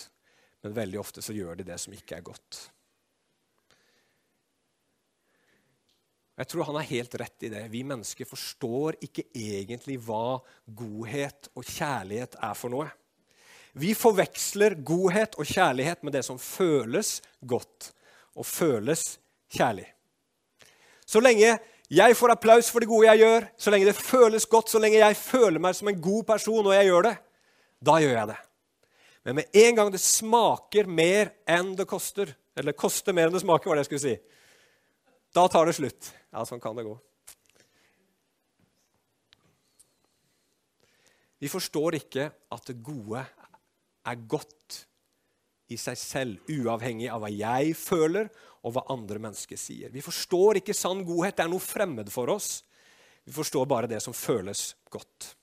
Men 0.66 0.76
veldig 0.76 1.00
ofte 1.00 1.22
så 1.24 1.36
gjør 1.36 1.60
de 1.60 1.68
det 1.68 1.78
som 1.80 1.94
ikke 1.94 2.18
er 2.18 2.26
godt. 2.26 2.64
Jeg 6.38 6.50
tror 6.52 6.68
han 6.68 6.78
har 6.78 6.90
helt 6.92 7.16
rett 7.18 7.46
i 7.48 7.50
det. 7.50 7.64
Vi 7.74 7.82
mennesker 7.88 8.28
forstår 8.30 9.00
ikke 9.08 9.26
egentlig 9.34 9.98
hva 10.06 10.38
godhet 10.66 11.50
og 11.58 11.66
kjærlighet 11.66 12.38
er 12.46 12.58
for 12.58 12.74
noe. 12.74 12.90
Vi 13.78 13.94
forveksler 13.94 14.80
godhet 14.86 15.38
og 15.38 15.46
kjærlighet 15.46 16.02
med 16.06 16.16
det 16.18 16.24
som 16.26 16.40
føles 16.42 17.20
godt 17.46 17.92
og 18.38 18.46
føles 18.46 19.04
kjærlig. 19.54 19.86
Så 21.06 21.22
lenge 21.22 21.58
jeg 21.88 22.18
får 22.20 22.34
applaus 22.34 22.72
for 22.74 22.84
det 22.84 22.90
gode 22.90 23.08
jeg 23.08 23.22
gjør, 23.22 23.46
så 23.58 23.72
lenge 23.72 23.88
det 23.88 23.96
føles 23.96 24.46
godt, 24.50 24.74
så 24.74 24.82
lenge 24.82 25.00
jeg 25.00 25.20
føler 25.20 25.62
meg 25.64 25.78
som 25.78 25.88
en 25.88 26.02
god 26.02 26.26
person 26.28 26.66
når 26.66 26.76
jeg 26.76 26.90
gjør 26.90 27.08
det, 27.08 27.14
da 27.88 28.00
gjør 28.04 28.16
jeg 28.18 28.32
det. 28.34 28.40
Men 29.28 29.38
med 29.40 29.60
en 29.62 29.78
gang 29.78 29.94
det 29.94 30.02
smaker 30.04 30.90
mer 30.90 31.32
enn 31.48 31.74
det 31.78 31.88
koster, 31.88 32.34
eller 32.58 32.76
koster 32.76 33.16
mer 33.16 33.30
enn 33.30 33.38
det 33.38 33.44
smaker, 33.46 33.70
var 33.70 33.80
det 33.80 33.86
jeg 33.86 33.92
skulle 33.92 34.06
si, 34.08 34.18
da 35.38 35.46
tar 35.52 35.70
det 35.70 35.78
slutt. 35.78 36.12
Ja, 36.34 36.44
sånn 36.48 36.64
kan 36.64 36.76
det 36.76 36.88
gå. 36.88 36.98
Vi 41.38 41.50
forstår 41.52 42.00
ikke 42.00 42.32
at 42.34 42.68
det 42.68 42.82
gode 42.82 43.22
er 44.08 44.28
godt 44.30 44.84
i 45.68 45.78
seg 45.80 45.98
selv, 46.00 46.52
uavhengig 46.52 47.10
av 47.12 47.24
hva 47.24 47.32
jeg 47.32 47.74
føler, 47.76 48.30
og 48.64 48.74
hva 48.76 48.86
andre 48.92 49.20
mennesker 49.22 49.60
sier. 49.60 49.92
Vi 49.94 50.04
forstår 50.04 50.62
ikke 50.62 50.76
sann 50.76 51.04
godhet. 51.08 51.38
Det 51.38 51.46
er 51.46 51.52
noe 51.52 51.64
fremmed 51.64 52.10
for 52.12 52.32
oss. 52.34 52.62
Vi 53.28 53.36
forstår 53.36 53.68
bare 53.70 53.90
det 53.92 54.00
som 54.04 54.16
føles 54.16 54.72
godt. 54.92 55.34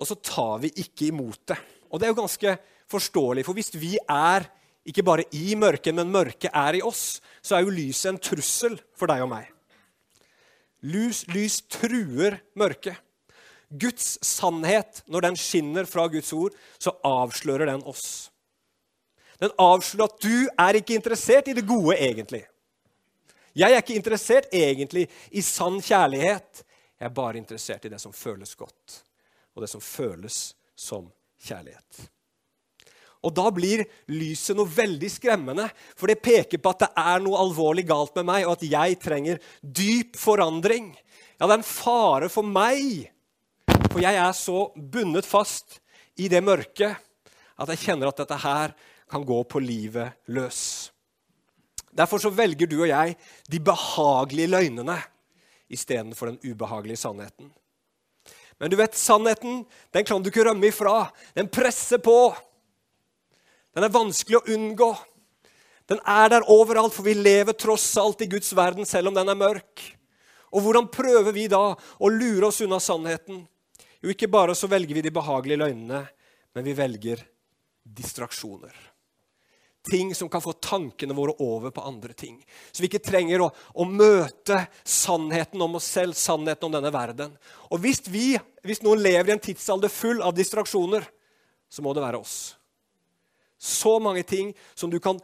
Og 0.00 0.08
så 0.08 0.16
tar 0.18 0.58
vi 0.64 0.72
ikke 0.82 1.12
imot 1.12 1.44
det. 1.52 1.60
Og 1.92 2.00
det 2.00 2.08
er 2.08 2.12
jo 2.12 2.20
ganske 2.24 2.56
forståelig, 2.90 3.44
for 3.46 3.56
hvis 3.56 3.72
vi 3.78 3.94
er 4.00 4.48
ikke 4.88 5.04
bare 5.06 5.28
i 5.36 5.54
mørket, 5.54 5.94
men 5.94 6.10
mørket 6.10 6.50
er 6.50 6.80
i 6.80 6.82
oss, 6.82 7.20
så 7.44 7.56
er 7.56 7.66
jo 7.66 7.74
lyset 7.76 8.10
en 8.10 8.20
trussel 8.20 8.74
for 8.98 9.12
deg 9.12 9.22
og 9.22 9.30
meg. 9.30 9.46
Lys, 10.82 11.22
lys 11.30 11.60
truer 11.70 12.40
mørket. 12.58 12.98
Guds 13.72 14.18
sannhet, 14.24 15.02
når 15.06 15.28
den 15.28 15.38
skinner 15.40 15.88
fra 15.88 16.06
Guds 16.12 16.32
ord, 16.36 16.56
så 16.78 16.94
avslører 17.06 17.70
den 17.72 17.84
oss. 17.88 18.30
Den 19.40 19.54
avslører 19.58 20.10
at 20.10 20.22
du 20.22 20.48
er 20.66 20.78
ikke 20.78 20.96
interessert 20.98 21.48
i 21.50 21.56
det 21.56 21.64
gode 21.66 21.96
egentlig. 21.96 22.44
Jeg 23.58 23.72
er 23.72 23.82
ikke 23.82 23.98
interessert 23.98 24.52
egentlig 24.54 25.08
i 25.30 25.42
sann 25.44 25.80
kjærlighet. 25.82 26.62
Jeg 27.00 27.08
er 27.08 27.16
bare 27.16 27.40
interessert 27.40 27.84
i 27.84 27.92
det 27.92 28.00
som 28.00 28.14
føles 28.14 28.54
godt, 28.56 29.02
og 29.56 29.64
det 29.64 29.70
som 29.72 29.82
føles 29.82 30.52
som 30.78 31.10
kjærlighet. 31.42 32.06
Og 33.22 33.34
Da 33.34 33.50
blir 33.54 33.84
lyset 34.10 34.56
noe 34.58 34.66
veldig 34.66 35.10
skremmende, 35.10 35.68
for 35.94 36.10
det 36.10 36.22
peker 36.24 36.58
på 36.58 36.72
at 36.72 36.86
det 36.86 36.90
er 36.98 37.20
noe 37.22 37.38
alvorlig 37.38 37.84
galt 37.86 38.16
med 38.18 38.26
meg, 38.26 38.46
og 38.46 38.56
at 38.56 38.64
jeg 38.66 38.98
trenger 39.02 39.42
dyp 39.62 40.18
forandring. 40.18 40.90
Ja, 41.38 41.46
det 41.46 41.52
er 41.52 41.60
en 41.60 41.66
fare 41.66 42.30
for 42.32 42.46
meg, 42.46 43.11
for 43.92 44.00
jeg 44.02 44.16
er 44.16 44.32
så 44.36 44.70
bundet 44.76 45.28
fast 45.28 45.80
i 46.20 46.28
det 46.32 46.42
mørket 46.44 46.96
at 47.60 47.72
jeg 47.72 47.82
kjenner 47.84 48.10
at 48.10 48.22
dette 48.22 48.38
her 48.42 48.74
kan 49.12 49.24
gå 49.26 49.38
på 49.44 49.60
livet 49.62 50.16
løs. 50.32 50.90
Derfor 51.92 52.22
så 52.22 52.32
velger 52.32 52.68
du 52.68 52.78
og 52.80 52.88
jeg 52.88 53.16
de 53.52 53.60
behagelige 53.60 54.52
løgnene 54.54 54.96
istedenfor 55.72 56.32
den 56.32 56.40
ubehagelige 56.52 57.02
sannheten. 57.04 57.50
Men 58.60 58.70
du 58.70 58.76
vet, 58.78 58.96
sannheten 58.96 59.64
den 59.92 60.04
kan 60.06 60.22
du 60.22 60.30
ikke 60.30 60.44
rømme 60.46 60.68
ifra. 60.68 61.10
Den 61.34 61.48
presser 61.50 62.00
på. 62.00 62.32
Den 63.74 63.84
er 63.84 63.92
vanskelig 63.92 64.38
å 64.38 64.46
unngå. 64.54 64.92
Den 65.90 66.00
er 66.08 66.28
der 66.30 66.46
overalt, 66.48 66.94
for 66.94 67.04
vi 67.04 67.16
lever 67.18 67.56
tross 67.58 67.88
alt 68.00 68.22
i 68.22 68.30
Guds 68.30 68.52
verden, 68.56 68.86
selv 68.88 69.10
om 69.10 69.16
den 69.16 69.28
er 69.28 69.38
mørk. 69.38 69.82
Og 70.52 70.62
hvordan 70.62 70.88
prøver 70.92 71.34
vi 71.34 71.48
da 71.50 71.72
å 71.72 72.12
lure 72.12 72.48
oss 72.52 72.60
unna 72.64 72.78
sannheten? 72.80 73.42
Jo, 74.02 74.10
ikke 74.10 74.30
bare 74.30 74.56
så 74.58 74.68
velger 74.70 74.98
vi 74.98 75.04
de 75.06 75.14
behagelige 75.14 75.60
løgnene, 75.62 76.00
men 76.52 76.66
vi 76.66 76.74
velger 76.76 77.22
distraksjoner. 77.82 78.74
Ting 79.82 80.12
som 80.14 80.28
kan 80.30 80.42
få 80.42 80.54
tankene 80.62 81.14
våre 81.14 81.34
over 81.42 81.72
på 81.74 81.82
andre 81.86 82.14
ting. 82.14 82.36
Så 82.70 82.82
vi 82.82 82.90
ikke 82.90 83.02
trenger 83.02 83.42
å, 83.42 83.48
å 83.50 83.86
møte 83.86 84.60
sannheten 84.86 85.62
om 85.62 85.78
oss 85.78 85.88
selv, 85.90 86.14
sannheten 86.18 86.68
om 86.68 86.76
denne 86.76 86.92
verden. 86.94 87.34
Og 87.70 87.82
hvis, 87.82 88.04
vi, 88.06 88.36
hvis 88.66 88.82
noen 88.86 89.02
lever 89.02 89.32
i 89.32 89.36
en 89.36 89.42
tidsalder 89.42 89.90
full 89.90 90.22
av 90.22 90.36
distraksjoner, 90.38 91.06
så 91.72 91.82
må 91.82 91.94
det 91.96 92.04
være 92.04 92.22
oss 92.22 92.36
så 93.62 93.98
mange 94.02 94.24
ting 94.26 94.50
som 94.74 94.90
du 94.90 94.98
kan 94.98 95.20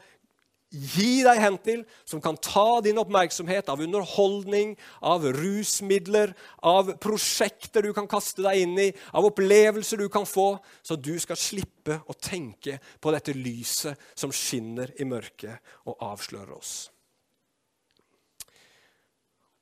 gi 0.68 1.22
deg 1.24 1.40
hen 1.40 1.56
til, 1.64 1.84
som 2.04 2.20
kan 2.20 2.36
ta 2.44 2.80
din 2.84 3.00
oppmerksomhet 3.00 3.70
av 3.72 3.80
underholdning, 3.84 4.74
av 5.00 5.24
rusmidler, 5.38 6.34
av 6.60 6.92
prosjekter 7.00 7.88
du 7.88 7.94
kan 7.96 8.08
kaste 8.10 8.44
deg 8.44 8.64
inn 8.64 8.76
i, 8.82 8.88
av 9.16 9.28
opplevelser 9.30 10.02
du 10.02 10.08
kan 10.12 10.28
få, 10.28 10.50
så 10.84 10.98
du 11.00 11.14
skal 11.22 11.40
slippe 11.40 12.00
å 12.06 12.16
tenke 12.16 12.76
på 13.00 13.14
dette 13.14 13.36
lyset 13.36 13.96
som 14.12 14.34
skinner 14.34 14.92
i 15.00 15.08
mørket 15.08 15.88
og 15.88 15.96
avslører 16.10 16.54
oss. 16.58 16.74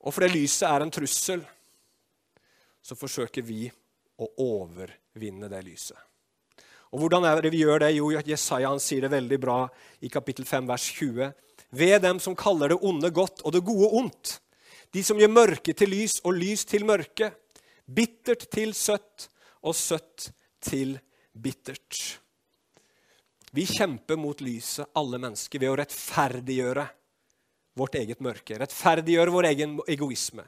Og 0.07 0.13
fordi 0.13 0.29
lyset 0.35 0.67
er 0.69 0.83
en 0.83 0.93
trussel, 0.93 1.41
så 2.83 2.95
forsøker 2.95 3.43
vi 3.43 3.65
å 4.23 4.27
overvinne 4.43 5.49
det 5.51 5.63
lyset. 5.65 6.06
Og 6.93 7.01
Hvordan 7.03 7.25
er 7.27 7.41
det 7.43 7.51
vi 7.51 7.63
gjør 7.65 7.83
det? 7.83 7.93
Jo, 7.97 8.11
Jesaja 8.11 8.69
han 8.71 8.81
sier 8.83 9.05
det 9.05 9.11
veldig 9.11 9.39
bra 9.43 9.57
i 10.01 10.11
kapittel 10.11 10.47
5, 10.47 10.67
vers 10.69 10.85
20. 10.99 11.31
Ved 11.75 12.01
dem 12.01 12.21
som 12.23 12.35
kaller 12.37 12.71
det 12.71 12.79
onde 12.81 13.11
godt 13.11 13.43
og 13.43 13.55
det 13.55 13.65
gode 13.67 13.89
ondt. 13.99 14.37
De 14.95 15.03
som 15.03 15.19
gjør 15.19 15.33
mørke 15.33 15.75
til 15.75 15.91
lys 15.91 16.21
og 16.23 16.37
lys 16.39 16.63
til 16.69 16.87
mørke. 16.87 17.33
Bittert 17.87 18.47
til 18.51 18.73
søtt 18.75 19.27
og 19.63 19.75
søtt 19.75 20.29
til 20.63 20.95
bittert. 21.35 22.17
Vi 23.51 23.65
kjemper 23.67 24.19
mot 24.19 24.41
lyset, 24.43 24.89
alle 24.95 25.19
mennesker, 25.21 25.59
ved 25.59 25.71
å 25.71 25.77
rettferdiggjøre 25.79 26.83
vårt 27.79 27.95
eget 27.99 28.19
mørke. 28.23 28.57
Rettferdiggjøre 28.59 29.33
vår 29.33 29.47
egen 29.51 29.77
egoisme. 29.87 30.45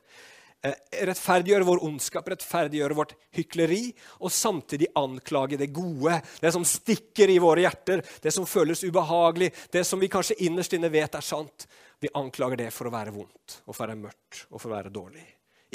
Eh, 0.59 0.75
rettferdiggjøre 1.07 1.63
vår 1.63 1.79
ondskap, 1.87 2.25
rettferdiggjøre 2.27 2.95
vårt 2.97 3.13
hykleri, 3.37 3.93
og 4.19 4.33
samtidig 4.35 4.89
anklage 4.99 5.55
det 5.59 5.69
gode, 5.71 6.17
det 6.43 6.51
som 6.51 6.65
stikker 6.67 7.31
i 7.31 7.37
våre 7.39 7.63
hjerter, 7.63 8.03
det 8.19 8.33
som 8.35 8.47
føles 8.49 8.83
ubehagelig, 8.83 9.53
det 9.71 9.85
som 9.87 10.03
vi 10.03 10.11
kanskje 10.11 10.35
innerst 10.43 10.75
inne 10.75 10.91
vet 10.91 11.15
er 11.15 11.23
sant. 11.23 11.67
Vi 12.03 12.11
anklager 12.19 12.59
det 12.59 12.73
for 12.75 12.89
å 12.89 12.91
være 12.91 13.15
vondt 13.15 13.61
og 13.65 13.71
for 13.71 13.85
å 13.85 13.87
være 13.87 14.01
mørkt 14.01 14.43
og 14.49 14.57
for 14.59 14.67
å 14.67 14.75
være 14.75 14.91
dårlig. 14.91 15.23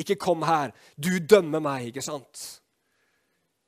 Ikke 0.05 0.19
kom 0.21 0.45
her, 0.45 0.77
du 1.01 1.17
dømmer 1.17 1.65
meg, 1.65 1.89
ikke 1.89 2.05
sant? 2.05 2.45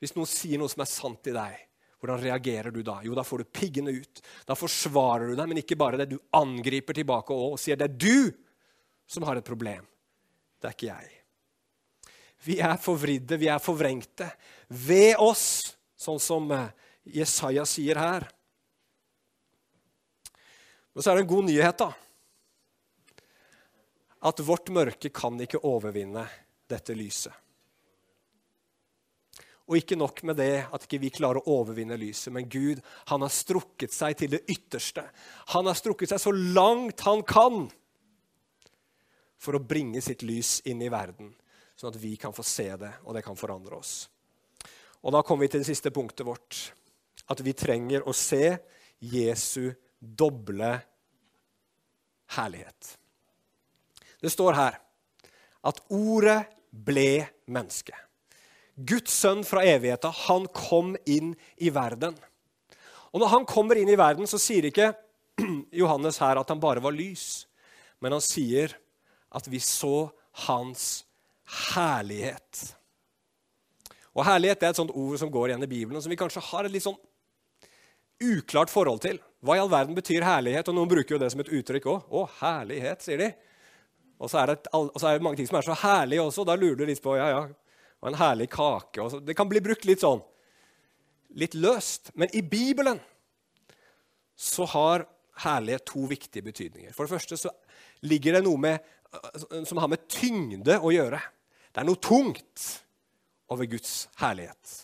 Hvis 0.02 0.12
noen 0.18 0.28
sier 0.28 0.60
noe 0.60 0.68
som 0.68 0.84
er 0.84 0.92
sant 0.92 1.32
i 1.32 1.36
deg, 1.36 1.66
hvordan 1.96 2.20
reagerer 2.20 2.74
du 2.74 2.82
da? 2.84 3.00
Jo, 3.00 3.16
da 3.16 3.24
får 3.24 3.40
du 3.40 3.52
piggene 3.56 3.94
ut. 3.96 4.20
Da 4.44 4.52
forsvarer 4.58 5.30
du 5.30 5.36
deg, 5.38 5.48
men 5.48 5.64
ikke 5.64 5.78
bare 5.80 5.96
det. 6.02 6.10
Du 6.12 6.18
angriper 6.36 6.96
tilbake 6.98 7.32
og 7.32 7.56
sier 7.60 7.78
det 7.80 7.88
er 7.88 7.96
du 7.96 8.32
som 9.08 9.24
har 9.24 9.40
et 9.40 9.46
problem. 9.46 9.86
Det 10.60 10.68
er 10.68 10.76
ikke 10.76 10.90
jeg. 10.90 11.12
Vi 12.46 12.58
er 12.62 12.76
forvridde, 12.80 13.38
vi 13.40 13.48
er 13.50 13.62
forvrengte. 13.62 14.28
Ved 14.68 15.16
oss, 15.22 15.76
sånn 15.98 16.20
som 16.22 16.50
eh, 16.54 16.72
Jesaja 17.18 17.64
sier 17.68 17.98
her. 18.00 18.26
Men 20.92 21.04
så 21.04 21.12
er 21.12 21.18
det 21.18 21.26
en 21.26 21.32
god 21.32 21.48
nyhet, 21.48 21.82
da. 21.82 21.90
At 24.26 24.40
vårt 24.40 24.70
mørke 24.72 25.10
kan 25.14 25.36
ikke 25.42 25.60
overvinne 25.66 26.24
dette 26.70 26.96
lyset. 26.96 27.34
Og 29.66 29.80
ikke 29.80 29.98
nok 29.98 30.22
med 30.26 30.38
det 30.38 30.62
at 30.70 30.84
ikke 30.86 31.00
vi 31.02 31.10
klarer 31.10 31.42
å 31.42 31.56
overvinne 31.58 31.98
lyset, 31.98 32.30
men 32.34 32.46
Gud 32.48 32.78
han 33.10 33.24
har 33.26 33.34
strukket 33.34 33.94
seg 33.94 34.14
til 34.20 34.30
det 34.36 34.44
ytterste. 34.46 35.02
Han 35.52 35.66
har 35.66 35.78
strukket 35.78 36.12
seg 36.12 36.22
så 36.22 36.32
langt 36.32 37.02
han 37.06 37.24
kan 37.26 37.66
for 39.38 39.56
å 39.56 39.62
bringe 39.62 40.00
sitt 40.04 40.24
lys 40.26 40.60
inn 40.68 40.82
i 40.82 40.90
verden, 40.92 41.32
sånn 41.76 41.92
at 41.92 42.00
vi 42.00 42.14
kan 42.20 42.34
få 42.34 42.44
se 42.46 42.68
det, 42.80 42.92
og 43.04 43.16
det 43.16 43.24
kan 43.26 43.38
forandre 43.38 43.78
oss. 43.78 44.08
Og 45.06 45.12
Da 45.12 45.22
kommer 45.22 45.46
vi 45.46 45.52
til 45.54 45.62
det 45.62 45.70
siste 45.70 45.92
punktet 45.94 46.26
vårt. 46.26 46.72
At 47.30 47.40
vi 47.42 47.52
trenger 47.54 48.06
å 48.08 48.14
se 48.14 48.58
Jesu 48.98 49.72
doble 50.00 50.72
herlighet. 52.34 52.96
Det 54.22 54.32
står 54.32 54.56
her 54.56 54.78
at 55.66 55.82
ordet 55.94 56.40
ble 56.70 57.26
menneske. 57.46 57.94
Guds 58.76 59.14
sønn 59.14 59.44
fra 59.46 59.62
evigheta, 59.64 60.10
han 60.26 60.46
kom 60.52 60.96
inn 61.08 61.34
i 61.56 61.70
verden. 61.72 62.16
Og 63.14 63.22
Når 63.22 63.32
han 63.32 63.46
kommer 63.48 63.78
inn 63.80 63.88
i 63.88 63.96
verden, 63.96 64.26
så 64.28 64.38
sier 64.40 64.68
ikke 64.68 64.90
Johannes 65.80 66.18
her 66.20 66.36
at 66.40 66.50
han 66.52 66.60
bare 66.60 66.82
var 66.84 66.92
lys, 66.92 67.46
men 68.00 68.12
han 68.12 68.24
sier 68.24 68.74
at 69.36 69.48
vi 69.50 69.60
så 69.62 70.08
hans 70.46 71.04
herlighet. 71.74 72.62
Og 74.16 74.24
Herlighet 74.24 74.62
er 74.64 74.72
et 74.72 74.78
sånt 74.78 74.94
ord 74.96 75.18
som 75.20 75.30
går 75.32 75.50
igjen 75.50 75.66
i 75.66 75.68
Bibelen, 75.70 76.00
som 76.00 76.12
vi 76.12 76.18
kanskje 76.18 76.44
har 76.48 76.64
et 76.64 76.72
litt 76.72 76.86
sånn 76.86 76.96
uklart 78.24 78.72
forhold 78.72 79.02
til. 79.04 79.18
Hva 79.44 79.58
i 79.58 79.60
all 79.60 79.70
verden 79.70 79.96
betyr 79.96 80.24
herlighet? 80.24 80.70
Og 80.70 80.76
Noen 80.78 80.88
bruker 80.88 81.16
jo 81.16 81.20
det 81.20 81.28
som 81.34 81.42
et 81.42 81.52
uttrykk 81.52 81.88
òg. 81.92 82.06
Å, 82.08 82.22
herlighet, 82.40 83.04
sier 83.04 83.20
de. 83.20 83.28
Og 84.16 84.32
så, 84.32 84.40
det, 84.48 84.62
og 84.72 84.96
så 84.96 85.10
er 85.10 85.18
det 85.18 85.26
mange 85.26 85.36
ting 85.36 85.48
som 85.50 85.58
er 85.60 85.66
så 85.66 85.76
herlige 85.82 86.24
også. 86.24 86.46
Da 86.48 86.56
lurer 86.56 86.78
du 86.80 86.86
litt 86.88 87.02
på 87.04 87.18
ja, 87.18 87.28
ja, 87.34 87.42
og 88.00 88.08
en 88.08 88.16
herlig 88.16 88.48
kake. 88.54 89.04
Også. 89.04 89.20
Det 89.20 89.36
kan 89.36 89.50
bli 89.50 89.60
brukt 89.64 89.84
litt 89.88 90.00
sånn 90.04 90.24
litt 91.36 91.54
løst. 91.58 92.14
Men 92.16 92.32
i 92.32 92.40
Bibelen 92.40 93.02
så 94.36 94.64
har 94.72 95.04
herlighet 95.44 95.86
to 95.88 96.06
viktige 96.08 96.44
betydninger. 96.46 96.92
For 96.96 97.06
det 97.06 97.16
første 97.16 97.38
så 97.40 97.52
ligger 98.06 98.36
det 98.36 98.44
noe 98.46 98.60
med 98.60 98.92
som 99.68 99.78
har 99.80 99.90
med 99.90 100.08
tyngde 100.10 100.78
å 100.80 100.92
gjøre. 100.92 101.20
Det 101.72 101.82
er 101.82 101.88
noe 101.88 102.02
tungt 102.02 102.66
over 103.52 103.68
Guds 103.70 104.08
herlighet. 104.20 104.74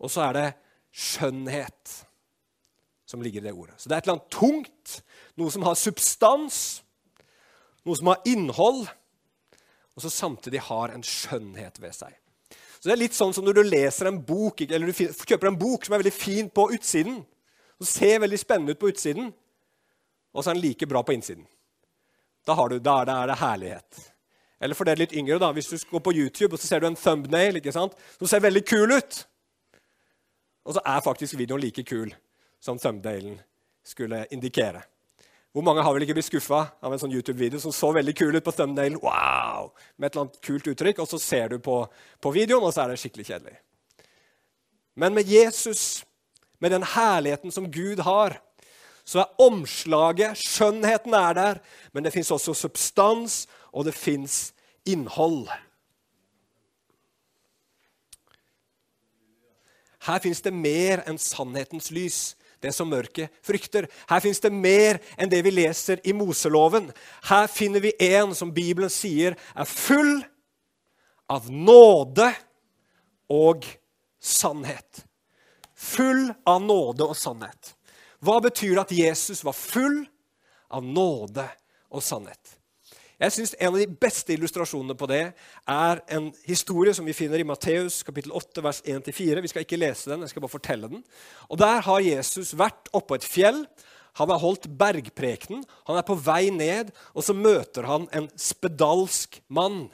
Og 0.00 0.12
så 0.12 0.28
er 0.28 0.36
det 0.36 0.46
skjønnhet 0.90 1.96
som 3.10 3.22
ligger 3.22 3.42
i 3.42 3.48
det 3.48 3.56
ordet. 3.56 3.76
Så 3.78 3.88
det 3.88 3.96
er 3.96 4.02
et 4.02 4.08
eller 4.08 4.18
annet 4.18 4.34
tungt, 4.34 4.96
noe 5.40 5.50
som 5.50 5.64
har 5.66 5.78
substans, 5.78 6.58
noe 7.86 7.98
som 7.98 8.10
har 8.12 8.22
innhold, 8.28 8.84
og 9.96 10.04
som 10.04 10.12
samtidig 10.14 10.62
har 10.68 10.94
en 10.94 11.04
skjønnhet 11.04 11.80
ved 11.82 11.96
seg. 11.96 12.14
Så 12.80 12.88
Det 12.88 12.94
er 12.94 13.02
litt 13.02 13.16
sånn 13.16 13.34
som 13.36 13.44
når 13.44 13.58
du 13.58 13.62
leser 13.66 14.08
en 14.08 14.20
bok, 14.24 14.62
eller 14.62 14.88
du 14.88 14.94
kjøper 14.94 15.50
en 15.50 15.58
bok 15.58 15.84
som 15.84 15.94
er 15.94 16.00
veldig 16.00 16.16
fin 16.16 16.48
på 16.48 16.70
utsiden. 16.72 17.18
Som 17.80 17.88
ser 17.88 18.20
veldig 18.20 18.38
spennende 18.38 18.76
ut 18.76 18.80
på 18.80 18.90
utsiden, 18.92 19.32
og 20.36 20.44
så 20.44 20.52
er 20.52 20.58
den 20.58 20.64
like 20.66 20.86
bra 20.86 21.02
på 21.02 21.16
innsiden. 21.16 21.46
Da, 22.46 22.54
du, 22.68 22.78
da 22.78 23.00
er 23.02 23.30
det 23.30 23.38
herlighet. 23.40 24.00
Eller 24.60 24.76
for 24.76 24.88
dere 24.88 25.00
litt 25.00 25.16
yngre, 25.16 25.40
da, 25.40 25.48
hvis 25.56 25.70
du 25.72 25.76
går 25.88 26.02
på 26.04 26.12
YouTube 26.12 26.54
og 26.54 26.60
så 26.60 26.68
ser 26.68 26.82
du 26.82 26.90
en 26.90 26.98
thumbnail 26.98 27.56
ikke 27.56 27.72
sant? 27.72 27.96
som 28.18 28.28
ser 28.28 28.44
veldig 28.44 28.62
kul 28.68 28.92
ut, 28.92 29.20
og 30.68 30.76
så 30.76 30.82
er 30.84 31.04
faktisk 31.04 31.38
videoen 31.40 31.62
like 31.62 31.84
kul 31.88 32.12
som 32.60 32.78
thumbnailen 32.78 33.38
skulle 33.86 34.26
indikere. 34.30 34.82
Hvor 35.50 35.64
mange 35.66 35.82
har 35.82 35.94
vel 35.96 36.04
ikke 36.04 36.14
blitt 36.14 36.28
skuffa 36.28 36.60
av 36.78 36.92
en 36.92 37.00
sånn 37.00 37.14
YouTube-video 37.16 37.58
som 37.58 37.72
så 37.74 37.88
veldig 37.96 38.12
kul 38.14 38.36
ut 38.36 38.44
på 38.44 38.52
thumbnailen? 38.54 39.00
Wow! 39.02 39.72
Med 39.96 40.10
et 40.10 40.14
eller 40.14 40.28
annet 40.28 40.38
kult 40.46 40.68
uttrykk, 40.70 41.00
og 41.02 41.08
så 41.10 41.18
ser 41.18 41.50
du 41.50 41.56
på, 41.64 41.80
på 42.22 42.32
videoen, 42.36 42.62
og 42.62 42.74
så 42.76 42.84
er 42.84 42.92
det 42.92 43.00
skikkelig 43.02 43.26
kjedelig. 43.32 43.56
Men 45.00 45.16
med 45.16 45.26
Jesus, 45.26 46.04
med 46.60 46.70
den 46.74 46.84
herligheten 46.84 47.52
som 47.52 47.70
Gud 47.72 48.02
har, 48.04 48.38
så 49.04 49.24
er 49.24 49.42
omslaget, 49.42 50.38
skjønnheten 50.38 51.14
er 51.16 51.34
der, 51.34 51.60
men 51.92 52.04
det 52.04 52.12
fins 52.14 52.30
også 52.30 52.54
substans, 52.54 53.46
og 53.72 53.88
det 53.88 53.94
fins 53.96 54.52
innhold. 54.86 55.48
Her 60.06 60.20
fins 60.22 60.40
det 60.40 60.52
mer 60.56 61.02
enn 61.08 61.18
sannhetens 61.20 61.90
lys, 61.92 62.20
det 62.60 62.72
som 62.76 62.88
mørket 62.92 63.32
frykter. 63.44 63.88
Her 64.08 64.20
fins 64.20 64.40
det 64.40 64.52
mer 64.52 65.00
enn 65.20 65.32
det 65.32 65.40
vi 65.44 65.52
leser 65.52 66.00
i 66.04 66.14
Moseloven. 66.16 66.90
Her 67.28 67.48
finner 67.52 67.84
vi 67.84 67.94
en 68.12 68.34
som 68.36 68.52
Bibelen 68.52 68.92
sier 68.92 69.36
er 69.56 69.68
full 69.68 70.20
av 71.30 71.48
nåde 71.50 72.30
og 73.32 73.64
sannhet. 74.20 75.06
Full 75.80 76.28
av 76.48 76.60
nåde 76.62 77.06
og 77.08 77.16
sannhet. 77.16 77.74
Hva 78.20 78.36
betyr 78.44 78.74
det 78.76 78.82
at 78.82 78.96
Jesus 78.96 79.44
var 79.46 79.56
full 79.56 80.02
av 80.68 80.84
nåde 80.84 81.46
og 81.88 82.04
sannhet? 82.04 82.56
Jeg 83.20 83.32
synes 83.32 83.54
En 83.60 83.74
av 83.74 83.78
de 83.80 83.98
beste 84.00 84.32
illustrasjonene 84.32 84.96
på 84.96 85.08
det 85.08 85.22
er 85.68 86.00
en 86.08 86.30
historie 86.46 86.94
som 86.96 87.04
vi 87.04 87.12
finner 87.16 87.40
i 87.40 87.44
Matteus 87.44 87.98
kapittel 88.04 88.32
8, 88.32 88.62
vers 88.64 88.80
1-4. 88.80 89.42
Vi 89.44 89.52
skal 89.52 89.66
ikke 89.66 89.80
lese 89.80 90.08
den, 90.08 90.24
jeg 90.24 90.32
skal 90.32 90.44
bare 90.44 90.56
fortelle 90.56 90.88
den. 90.88 91.02
Og 91.48 91.58
Der 91.60 91.84
har 91.84 92.00
Jesus 92.00 92.54
vært 92.56 92.88
oppå 92.96 93.18
et 93.18 93.24
fjell. 93.24 93.66
Han 94.16 94.32
har 94.32 94.40
holdt 94.40 94.70
bergprekenen. 94.72 95.64
Han 95.86 96.00
er 96.00 96.06
på 96.06 96.16
vei 96.16 96.48
ned, 96.50 96.94
og 97.14 97.24
så 97.24 97.36
møter 97.36 97.84
han 97.88 98.08
en 98.12 98.30
spedalsk 98.36 99.40
mann. 99.48 99.90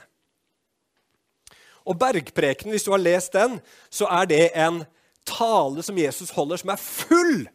Og 1.87 1.99
Bergprekenen, 1.99 2.75
hvis 2.75 2.87
du 2.87 2.91
har 2.91 3.03
lest 3.03 3.35
den, 3.37 3.61
så 3.91 4.09
er 4.11 4.27
det 4.27 4.51
en 4.59 4.83
tale 5.27 5.83
som 5.83 5.99
Jesus 5.99 6.31
holder, 6.35 6.61
som 6.61 6.71
er 6.73 6.83
full 6.83 7.49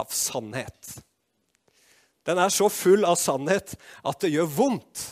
av 0.00 0.12
sannhet. 0.14 1.00
Den 2.28 2.38
er 2.38 2.52
så 2.52 2.68
full 2.68 3.04
av 3.08 3.16
sannhet 3.18 3.74
at 4.04 4.20
det 4.22 4.32
gjør 4.34 4.50
vondt. 4.54 5.06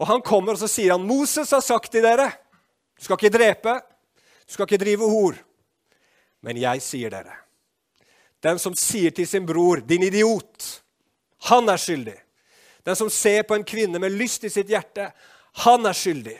Og 0.00 0.08
Han 0.08 0.24
kommer 0.24 0.56
og 0.56 0.62
så 0.62 0.68
sier 0.68 0.96
han, 0.96 1.06
'Moses 1.06 1.50
har 1.50 1.60
sagt 1.60 1.92
til 1.92 2.02
dere:" 2.02 2.32
'Du 2.96 3.04
skal 3.04 3.16
ikke 3.16 3.38
drepe, 3.38 3.80
du 4.46 4.52
skal 4.52 4.66
ikke 4.66 4.84
drive 4.84 5.10
hor.' 5.10 5.44
Men 6.42 6.56
jeg 6.56 6.82
sier 6.82 7.10
dere, 7.10 7.36
Den 8.42 8.58
som 8.58 8.74
sier 8.74 9.10
til 9.10 9.26
sin 9.26 9.46
bror 9.46 9.76
'din 9.76 10.02
idiot', 10.02 10.82
han 11.40 11.68
er 11.68 11.76
skyldig. 11.76 12.16
Den 12.84 12.96
som 12.96 13.10
ser 13.10 13.42
på 13.42 13.54
en 13.54 13.64
kvinne 13.64 13.98
med 13.98 14.12
lyst 14.12 14.44
i 14.44 14.48
sitt 14.48 14.68
hjerte, 14.68 15.12
han 15.52 15.86
er 15.86 15.92
skyldig. 15.92 16.38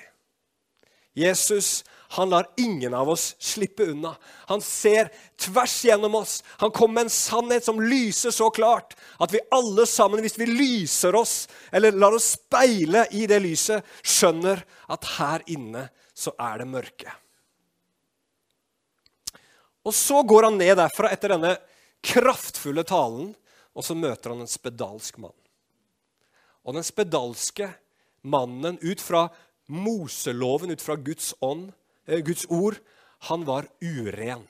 Jesus 1.14 1.84
han 2.12 2.30
lar 2.30 2.48
ingen 2.56 2.94
av 2.94 3.08
oss 3.08 3.36
slippe 3.38 3.84
unna. 3.86 4.16
Han 4.50 4.60
ser 4.60 5.12
tvers 5.38 5.84
gjennom 5.84 6.14
oss. 6.14 6.42
Han 6.56 6.70
kommer 6.70 6.94
med 6.94 7.04
en 7.06 7.10
sannhet 7.14 7.64
som 7.64 7.78
lyser 7.80 8.34
så 8.34 8.48
klart 8.50 8.96
at 9.22 9.30
vi 9.30 9.42
alle 9.54 9.86
sammen, 9.86 10.18
hvis 10.24 10.38
vi 10.38 10.48
lyser 10.50 11.14
oss, 11.14 11.46
eller 11.70 11.94
lar 11.94 12.18
oss 12.18 12.32
speile 12.34 13.04
i 13.14 13.28
det 13.30 13.38
lyset, 13.44 13.86
skjønner 14.02 14.64
at 14.90 15.06
her 15.20 15.46
inne 15.54 15.86
så 16.10 16.34
er 16.34 16.58
det 16.58 16.68
mørke. 16.72 17.14
Og 19.86 19.94
så 19.94 20.24
går 20.26 20.50
han 20.50 20.58
ned 20.58 20.80
derfra 20.82 21.14
etter 21.14 21.36
denne 21.36 21.54
kraftfulle 22.02 22.82
talen, 22.90 23.36
og 23.70 23.86
så 23.86 23.94
møter 23.94 24.34
han 24.34 24.42
en 24.42 24.50
spedalsk 24.50 25.22
mann. 25.22 25.36
Og 26.66 26.74
den 26.74 26.90
spedalske 26.90 27.70
mannen, 28.26 28.82
ut 28.82 28.98
fra 28.98 29.28
Moseloven, 29.70 30.74
ut 30.74 30.82
fra 30.82 30.98
Guds 30.98 31.36
ånd, 31.38 31.70
Guds 32.26 32.46
ord, 32.50 32.80
han 33.28 33.44
var 33.48 33.68
uren. 33.80 34.46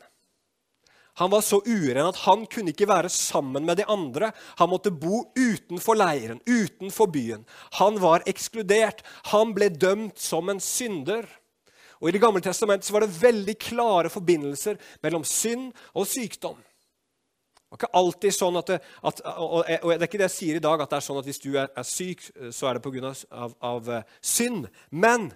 Han 1.20 1.30
var 1.30 1.42
så 1.44 1.58
uren 1.66 2.06
at 2.06 2.22
han 2.24 2.46
kunne 2.48 2.72
ikke 2.72 2.88
være 2.88 3.10
sammen 3.12 3.66
med 3.68 3.76
de 3.80 3.84
andre. 3.90 4.30
Han 4.56 4.70
måtte 4.72 4.92
bo 4.94 5.26
utenfor 5.36 5.98
leiren, 5.98 6.40
utenfor 6.46 7.10
byen. 7.12 7.42
Han 7.76 7.98
var 8.00 8.24
ekskludert. 8.30 9.02
Han 9.34 9.52
ble 9.56 9.68
dømt 9.74 10.16
som 10.22 10.48
en 10.48 10.62
synder. 10.64 11.28
Og 12.00 12.08
I 12.08 12.14
Det 12.16 12.22
gamle 12.22 12.40
testamentet 12.40 12.88
var 12.94 13.04
det 13.04 13.20
veldig 13.20 13.56
klare 13.60 14.08
forbindelser 14.08 14.78
mellom 15.02 15.26
synd 15.28 15.74
og 15.92 16.08
sykdom. 16.08 16.56
Det 16.56 17.76
var 17.76 17.82
ikke 17.82 17.98
alltid 18.00 18.34
sånn 18.34 18.56
at, 18.58 18.72
det, 18.72 18.80
at 19.06 19.20
og, 19.36 19.60
det 19.68 20.00
er 20.00 20.08
ikke 20.08 20.18
det 20.18 20.26
jeg 20.30 20.38
sier 20.38 20.56
i 20.56 20.64
dag, 20.64 20.80
at 20.80 20.90
det 20.90 20.96
er 20.96 21.04
sånn 21.06 21.20
at 21.20 21.28
hvis 21.28 21.44
du 21.44 21.52
er, 21.52 21.68
er 21.68 21.86
syk, 21.86 22.24
så 22.50 22.66
er 22.66 22.80
det 22.80 22.82
pga. 22.82 23.12
Av, 23.30 23.52
av 23.60 23.92
av 23.92 24.16
synd. 24.24 24.66
Men 24.90 25.28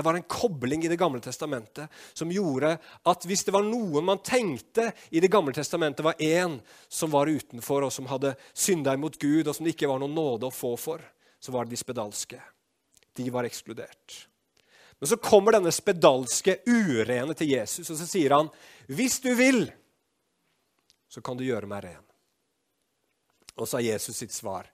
det 0.00 0.06
var 0.06 0.16
en 0.16 0.28
kobling 0.28 0.84
i 0.84 0.88
Det 0.88 0.96
gamle 0.96 1.20
testamentet 1.20 1.92
som 2.16 2.30
gjorde 2.32 2.72
at 2.80 3.26
hvis 3.28 3.44
det 3.44 3.52
var 3.52 3.66
noen 3.66 4.06
man 4.06 4.22
tenkte 4.24 4.90
i 5.10 5.20
Det 5.20 5.28
gamle 5.32 5.52
testamentet 5.52 6.04
var 6.04 6.16
én 6.16 6.56
som 6.88 7.12
var 7.12 7.28
utenfor, 7.28 7.84
og 7.84 7.92
som 7.92 8.08
hadde 8.08 8.32
synda 8.56 8.94
imot 8.96 9.18
Gud, 9.20 9.46
og 9.46 9.54
som 9.54 9.66
det 9.66 9.74
ikke 9.76 9.90
var 9.90 10.00
noen 10.00 10.16
nåde 10.16 10.48
å 10.48 10.54
få 10.54 10.72
for, 10.80 11.04
så 11.40 11.52
var 11.52 11.68
det 11.68 11.76
de 11.76 11.82
spedalske. 11.82 12.40
De 13.16 13.28
var 13.30 13.44
ekskludert. 13.44 14.16
Men 15.00 15.08
så 15.12 15.20
kommer 15.20 15.56
denne 15.56 15.72
spedalske 15.72 16.58
urene 16.68 17.36
til 17.36 17.52
Jesus, 17.54 17.88
og 17.90 17.96
så 18.00 18.08
sier 18.08 18.36
han, 18.36 18.50
'Hvis 18.88 19.20
du 19.20 19.34
vil, 19.34 19.72
så 21.08 21.20
kan 21.20 21.36
du 21.36 21.44
gjøre 21.44 21.66
meg 21.66 21.84
ren.' 21.84 22.10
Og 23.56 23.68
så 23.68 23.76
har 23.76 23.96
Jesus 23.96 24.16
sitt 24.16 24.32
svar, 24.32 24.66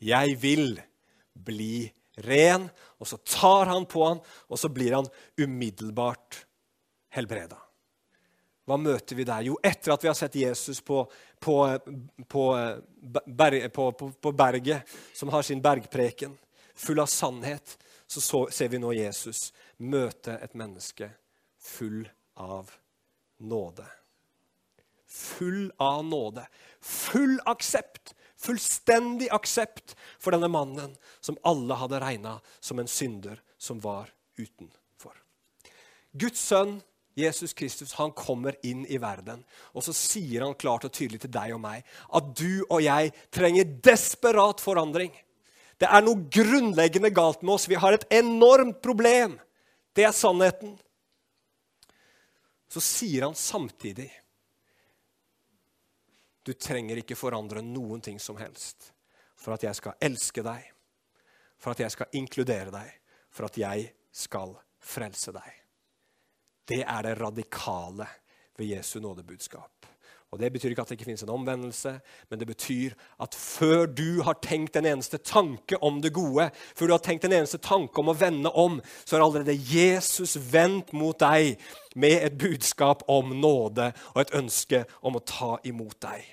'Jeg 0.00 0.40
vil 0.40 0.82
bli 1.34 1.88
ren.' 1.88 2.03
Ren, 2.14 2.68
og 2.98 3.08
så 3.08 3.16
tar 3.16 3.66
han 3.66 3.86
på 3.90 4.04
han, 4.06 4.20
og 4.48 4.58
så 4.60 4.68
blir 4.68 4.94
han 4.96 5.08
umiddelbart 5.40 6.44
helbreda. 7.14 7.58
Hva 8.64 8.78
møter 8.80 9.18
vi 9.18 9.26
der? 9.28 9.44
Jo, 9.44 9.58
etter 9.60 9.92
at 9.92 10.04
vi 10.04 10.08
har 10.08 10.16
sett 10.16 10.36
Jesus 10.40 10.80
på, 10.80 11.02
på, 11.40 11.56
på, 12.28 12.44
berg, 13.26 13.66
på 13.74 14.32
berget, 14.32 14.94
som 15.12 15.32
har 15.34 15.44
sin 15.44 15.60
bergpreken, 15.62 16.32
full 16.74 17.02
av 17.02 17.10
sannhet, 17.12 17.76
så, 18.06 18.20
så 18.20 18.46
ser 18.52 18.72
vi 18.72 18.80
nå 18.80 18.92
Jesus 18.96 19.50
møte 19.84 20.38
et 20.40 20.56
menneske 20.56 21.10
full 21.60 22.06
av 22.40 22.72
nåde. 23.44 23.86
Full 25.06 25.68
av 25.76 26.04
nåde. 26.04 26.46
Full 26.80 27.38
aksept 27.46 28.14
fullstendig 28.44 29.30
aksept 29.34 29.96
for 30.22 30.34
denne 30.34 30.50
mannen 30.52 30.94
som 31.24 31.38
alle 31.48 31.78
hadde 31.80 32.02
regna 32.02 32.38
som 32.60 32.80
en 32.80 32.90
synder 32.90 33.40
som 33.58 33.80
var 33.82 34.12
utenfor. 34.38 35.16
Guds 36.12 36.42
sønn 36.44 36.78
Jesus 37.14 37.54
Kristus 37.54 37.92
han 37.94 38.10
kommer 38.10 38.56
inn 38.66 38.82
i 38.90 38.98
verden, 38.98 39.44
og 39.70 39.84
så 39.86 39.94
sier 39.94 40.42
han 40.42 40.56
klart 40.58 40.86
og 40.88 40.94
tydelig 40.94 41.22
til 41.22 41.32
deg 41.34 41.54
og 41.54 41.62
meg 41.62 41.84
at 42.10 42.32
du 42.34 42.64
og 42.64 42.80
jeg 42.82 43.12
trenger 43.34 43.76
desperat 43.86 44.62
forandring. 44.62 45.12
Det 45.78 45.86
er 45.90 46.02
noe 46.02 46.26
grunnleggende 46.30 47.10
galt 47.14 47.42
med 47.42 47.56
oss. 47.56 47.68
Vi 47.70 47.78
har 47.78 47.94
et 47.94 48.06
enormt 48.14 48.80
problem. 48.82 49.38
Det 49.94 50.06
er 50.06 50.14
sannheten. 50.14 50.74
Så 52.70 52.82
sier 52.82 53.28
han 53.28 53.38
samtidig 53.38 54.10
du 56.44 56.52
trenger 56.52 57.00
ikke 57.00 57.16
forandre 57.16 57.62
noen 57.64 58.02
ting 58.04 58.20
som 58.20 58.36
helst 58.36 58.90
for 59.40 59.56
at 59.56 59.64
jeg 59.64 59.76
skal 59.76 59.96
elske 60.04 60.44
deg, 60.44 60.66
for 61.58 61.72
at 61.72 61.80
jeg 61.84 61.94
skal 61.94 62.16
inkludere 62.20 62.72
deg, 62.72 62.90
for 63.32 63.48
at 63.48 63.58
jeg 63.58 63.88
skal 64.14 64.54
frelse 64.84 65.32
deg. 65.34 65.50
Det 66.64 66.82
er 66.84 67.02
det 67.04 67.16
radikale 67.20 68.06
ved 68.56 68.70
Jesu 68.76 69.00
nådebudskap. 69.00 69.93
Og 70.34 70.40
Det 70.40 70.50
betyr 70.52 70.72
ikke 70.72 70.82
at 70.82 70.88
det 70.90 70.96
ikke 70.98 71.06
finnes 71.06 71.22
en 71.22 71.30
omvendelse, 71.30 71.92
men 72.26 72.38
det 72.40 72.46
betyr 72.48 72.94
at 73.22 73.36
før 73.38 73.86
du 73.86 74.22
har 74.26 74.34
tenkt 74.42 74.74
en 74.74 74.88
eneste 74.90 75.20
tanke 75.22 75.78
om 75.78 76.00
det 76.02 76.10
gode, 76.16 76.48
før 76.74 76.90
du 76.90 76.94
har 76.96 77.04
tenkt 77.06 77.28
en 77.28 77.36
eneste 77.36 77.60
tanke 77.62 78.02
om 78.02 78.10
å 78.10 78.16
vende 78.18 78.50
om, 78.50 78.80
så 79.04 79.14
har 79.14 79.22
allerede 79.22 79.54
Jesus 79.54 80.34
vendt 80.50 80.90
mot 80.90 81.14
deg 81.22 81.54
med 81.94 82.18
et 82.26 82.34
budskap 82.38 83.04
om 83.06 83.30
nåde 83.38 83.92
og 84.16 84.18
et 84.24 84.34
ønske 84.34 84.80
om 85.06 85.14
å 85.14 85.22
ta 85.22 85.52
imot 85.70 86.00
deg. 86.02 86.24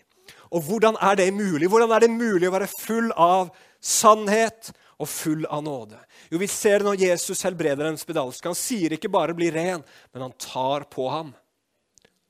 Og 0.49 0.65
hvordan 0.65 0.97
er 0.97 1.19
det 1.21 1.29
mulig? 1.37 1.69
Hvordan 1.69 1.93
er 1.93 2.01
det 2.01 2.09
mulig 2.15 2.49
å 2.49 2.55
være 2.55 2.71
full 2.73 3.13
av 3.13 3.53
sannhet 3.77 4.73
og 4.97 5.11
full 5.13 5.45
av 5.45 5.61
nåde? 5.61 6.01
Jo, 6.33 6.41
Vi 6.41 6.49
ser 6.49 6.81
det 6.81 6.89
når 6.89 7.05
Jesus 7.05 7.45
helbreder 7.45 7.85
en 7.85 8.01
spedalsk. 8.01 8.49
Han 8.49 8.57
sier 8.57 8.97
ikke 8.97 9.13
bare 9.13 9.37
'bli 9.37 9.53
ren', 9.53 9.85
men 10.13 10.21
han 10.25 10.33
tar 10.33 10.89
på 10.89 11.07
ham. 11.09 11.35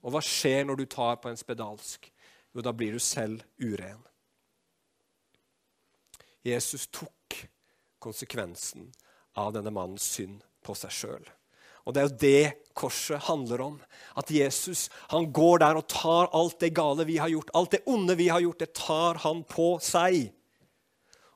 Og 0.01 0.13
hva 0.13 0.21
skjer 0.25 0.65
når 0.65 0.81
du 0.81 0.85
tar 0.89 1.19
på 1.21 1.29
en 1.29 1.39
spedalsk? 1.39 2.07
Jo, 2.51 2.63
da 2.65 2.73
blir 2.75 2.97
du 2.97 3.01
selv 3.01 3.43
uren. 3.61 4.01
Jesus 6.41 6.87
tok 6.89 7.37
konsekvensen 8.01 8.89
av 9.37 9.53
denne 9.53 9.71
mannens 9.73 10.07
synd 10.17 10.41
på 10.65 10.73
seg 10.77 10.93
sjøl. 10.95 11.29
Og 11.85 11.93
det 11.93 12.01
er 12.01 12.07
jo 12.07 12.17
det 12.21 12.73
korset 12.77 13.23
handler 13.25 13.61
om. 13.65 13.77
At 14.17 14.29
Jesus 14.33 14.87
han 15.13 15.29
går 15.33 15.63
der 15.63 15.79
og 15.79 15.87
tar 15.89 16.29
alt 16.37 16.59
det 16.61 16.73
gale 16.77 17.05
vi 17.09 17.17
har 17.21 17.31
gjort, 17.31 17.53
alt 17.57 17.77
det 17.77 17.85
onde 17.89 18.17
vi 18.17 18.29
har 18.29 18.41
gjort, 18.43 18.59
det 18.61 18.73
tar 18.77 19.21
han 19.23 19.43
på 19.49 19.73
seg. 19.85 20.29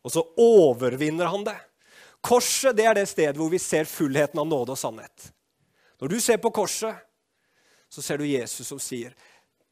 Og 0.06 0.13
så 0.13 0.21
overvinner 0.41 1.32
han 1.32 1.45
det. 1.47 1.58
Korset 2.25 2.78
det 2.78 2.86
er 2.89 2.97
det 2.97 3.08
stedet 3.10 3.38
hvor 3.38 3.49
vi 3.54 3.62
ser 3.62 3.89
fullheten 3.89 4.41
av 4.41 4.49
nåde 4.49 4.73
og 4.73 4.82
sannhet. 4.82 5.32
Når 6.01 6.12
du 6.12 6.17
ser 6.21 6.41
på 6.41 6.54
korset, 6.54 6.97
så 7.95 8.03
ser 8.03 8.19
du 8.19 8.27
Jesus 8.27 8.67
som 8.67 8.79
sier 8.81 9.15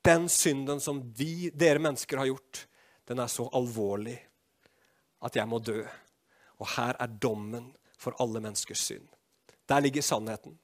den 0.04 0.30
synden 0.30 0.82
som 0.84 1.00
vi, 1.16 1.50
dere 1.56 1.80
mennesker 1.80 2.20
har 2.20 2.28
gjort, 2.28 2.66
den 3.08 3.20
er 3.24 3.32
så 3.32 3.46
alvorlig 3.56 4.18
at 5.24 5.38
jeg 5.40 5.48
må 5.48 5.60
dø. 5.64 5.80
Og 6.60 6.68
her 6.76 6.98
er 7.00 7.16
dommen 7.24 7.70
for 8.00 8.16
alle 8.24 8.42
menneskers 8.44 8.84
synd. 8.84 9.08
Der 9.68 9.84
ligger 9.84 10.04
sannheten. 10.04 10.58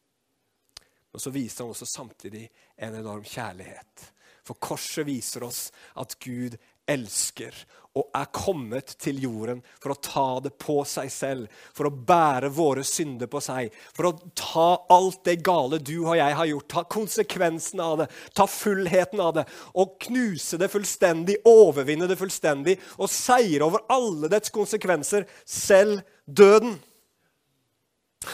Og 1.15 1.23
så 1.23 1.31
viser 1.31 1.63
han 1.63 1.71
også 1.71 1.87
samtidig 1.87 2.49
en 2.77 2.99
enorm 2.99 3.23
kjærlighet. 3.23 4.09
For 4.43 4.59
korset 4.59 5.07
viser 5.07 5.47
oss 5.47 5.69
at 5.99 6.17
Gud 6.19 6.57
elsker 6.89 7.56
og 7.97 8.06
er 8.15 8.28
kommet 8.36 8.93
til 9.02 9.17
jorden 9.23 9.62
for 9.82 9.93
å 9.93 9.99
ta 10.04 10.25
det 10.45 10.52
på 10.62 10.78
seg 10.88 11.10
selv, 11.12 11.62
for 11.75 11.89
å 11.89 11.93
bære 11.93 12.52
våre 12.54 12.84
synder 12.86 13.30
på 13.32 13.41
seg, 13.43 13.73
for 13.97 14.10
å 14.10 14.13
ta 14.38 14.67
alt 14.93 15.23
det 15.25 15.39
gale 15.45 15.82
du 15.82 15.95
og 16.04 16.19
jeg 16.19 16.38
har 16.38 16.49
gjort, 16.52 16.69
ta 16.69 16.84
konsekvensen 16.86 17.82
av 17.84 18.04
det, 18.04 18.08
ta 18.38 18.45
fullheten 18.49 19.23
av 19.23 19.34
det, 19.39 19.45
og 19.73 19.97
knuse 20.06 20.60
det 20.62 20.69
fullstendig, 20.71 21.39
overvinne 21.49 22.08
det 22.10 22.19
fullstendig 22.19 22.78
og 22.99 23.10
seire 23.12 23.65
over 23.65 23.84
alle 23.91 24.30
dets 24.32 24.54
konsekvenser, 24.54 25.25
selv 25.45 26.06
døden. 26.25 26.78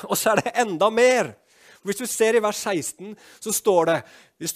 Og 0.10 0.18
så 0.20 0.34
er 0.34 0.44
det 0.44 0.56
enda 0.66 0.92
mer. 0.92 1.32
Hvis 1.86 2.02
du 2.02 2.08
ser 2.10 2.36
i 2.36 2.42
vers 2.42 2.58
16, 2.58 3.14
så 3.40 3.54
står 3.54 3.92
det 3.92 3.98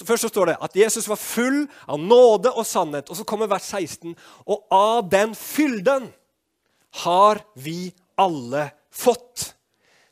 først 0.03 0.25
så 0.25 0.31
står 0.31 0.49
det 0.49 0.55
at 0.65 0.75
Jesus 0.75 1.07
var 1.07 1.19
full 1.21 1.61
av 1.85 2.01
nåde 2.01 2.51
og 2.51 2.65
sannhet. 2.67 3.09
Og 3.09 3.19
så 3.19 3.25
kommer 3.27 3.51
vers 3.51 3.69
16. 3.69 4.15
Og 4.49 4.65
av 4.73 5.05
den 5.11 5.35
fylden 5.37 6.09
har 7.05 7.43
vi 7.53 7.91
alle 8.17 8.71
fått. 8.91 9.53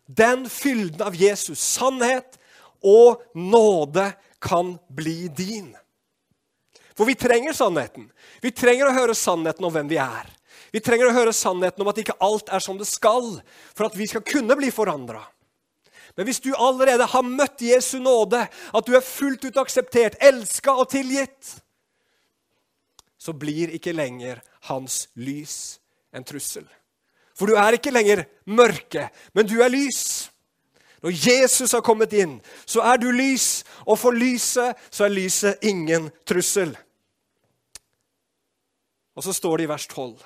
Den 0.06 0.46
fylden 0.50 1.02
av 1.04 1.18
Jesus 1.18 1.60
sannhet 1.60 2.38
og 2.86 3.26
nåde 3.34 4.12
kan 4.40 4.78
bli 4.94 5.28
din. 5.28 5.74
For 6.98 7.06
vi 7.06 7.18
trenger 7.18 7.54
sannheten. 7.54 8.08
Vi 8.42 8.54
trenger 8.54 8.90
å 8.90 8.96
høre 8.96 9.18
sannheten 9.18 9.66
om 9.66 9.74
hvem 9.74 9.90
vi 9.90 10.00
er. 10.02 10.30
Vi 10.74 10.82
trenger 10.84 11.10
å 11.10 11.16
høre 11.16 11.34
sannheten 11.36 11.84
om 11.84 11.90
at 11.92 12.00
ikke 12.02 12.18
alt 12.24 12.50
er 12.54 12.64
som 12.64 12.78
det 12.80 12.88
skal, 12.90 13.38
for 13.76 13.88
at 13.88 13.98
vi 13.98 14.08
skal 14.10 14.26
kunne 14.26 14.58
bli 14.60 14.72
forandra. 14.74 15.22
Men 16.18 16.26
hvis 16.26 16.42
du 16.42 16.50
allerede 16.58 17.06
har 17.06 17.26
møtt 17.26 17.62
Jesu 17.62 18.00
nåde, 18.02 18.42
at 18.50 18.88
du 18.88 18.96
er 18.98 19.06
fullt 19.06 19.46
ut 19.46 19.60
akseptert, 19.62 20.18
elska 20.22 20.74
og 20.74 20.90
tilgitt, 20.90 21.52
så 23.18 23.36
blir 23.38 23.74
ikke 23.76 23.94
lenger 23.94 24.42
hans 24.70 25.06
lys 25.20 25.78
en 26.16 26.26
trussel. 26.26 26.66
For 27.38 27.50
du 27.50 27.58
er 27.60 27.78
ikke 27.78 27.94
lenger 27.94 28.24
mørke, 28.50 29.10
men 29.38 29.46
du 29.46 29.60
er 29.62 29.70
lys. 29.70 30.32
Når 31.06 31.14
Jesus 31.14 31.76
har 31.78 31.86
kommet 31.86 32.16
inn, 32.18 32.40
så 32.66 32.82
er 32.82 32.98
du 32.98 33.12
lys, 33.14 33.62
og 33.86 34.00
for 34.02 34.16
lyset 34.18 34.80
så 34.90 35.06
er 35.06 35.14
lyset 35.14 35.68
ingen 35.70 36.10
trussel. 36.26 36.74
Og 39.18 39.26
så 39.26 39.34
står 39.34 39.58
det 39.58 39.68
i 39.68 39.70
vers 39.70 39.86
12, 39.90 40.18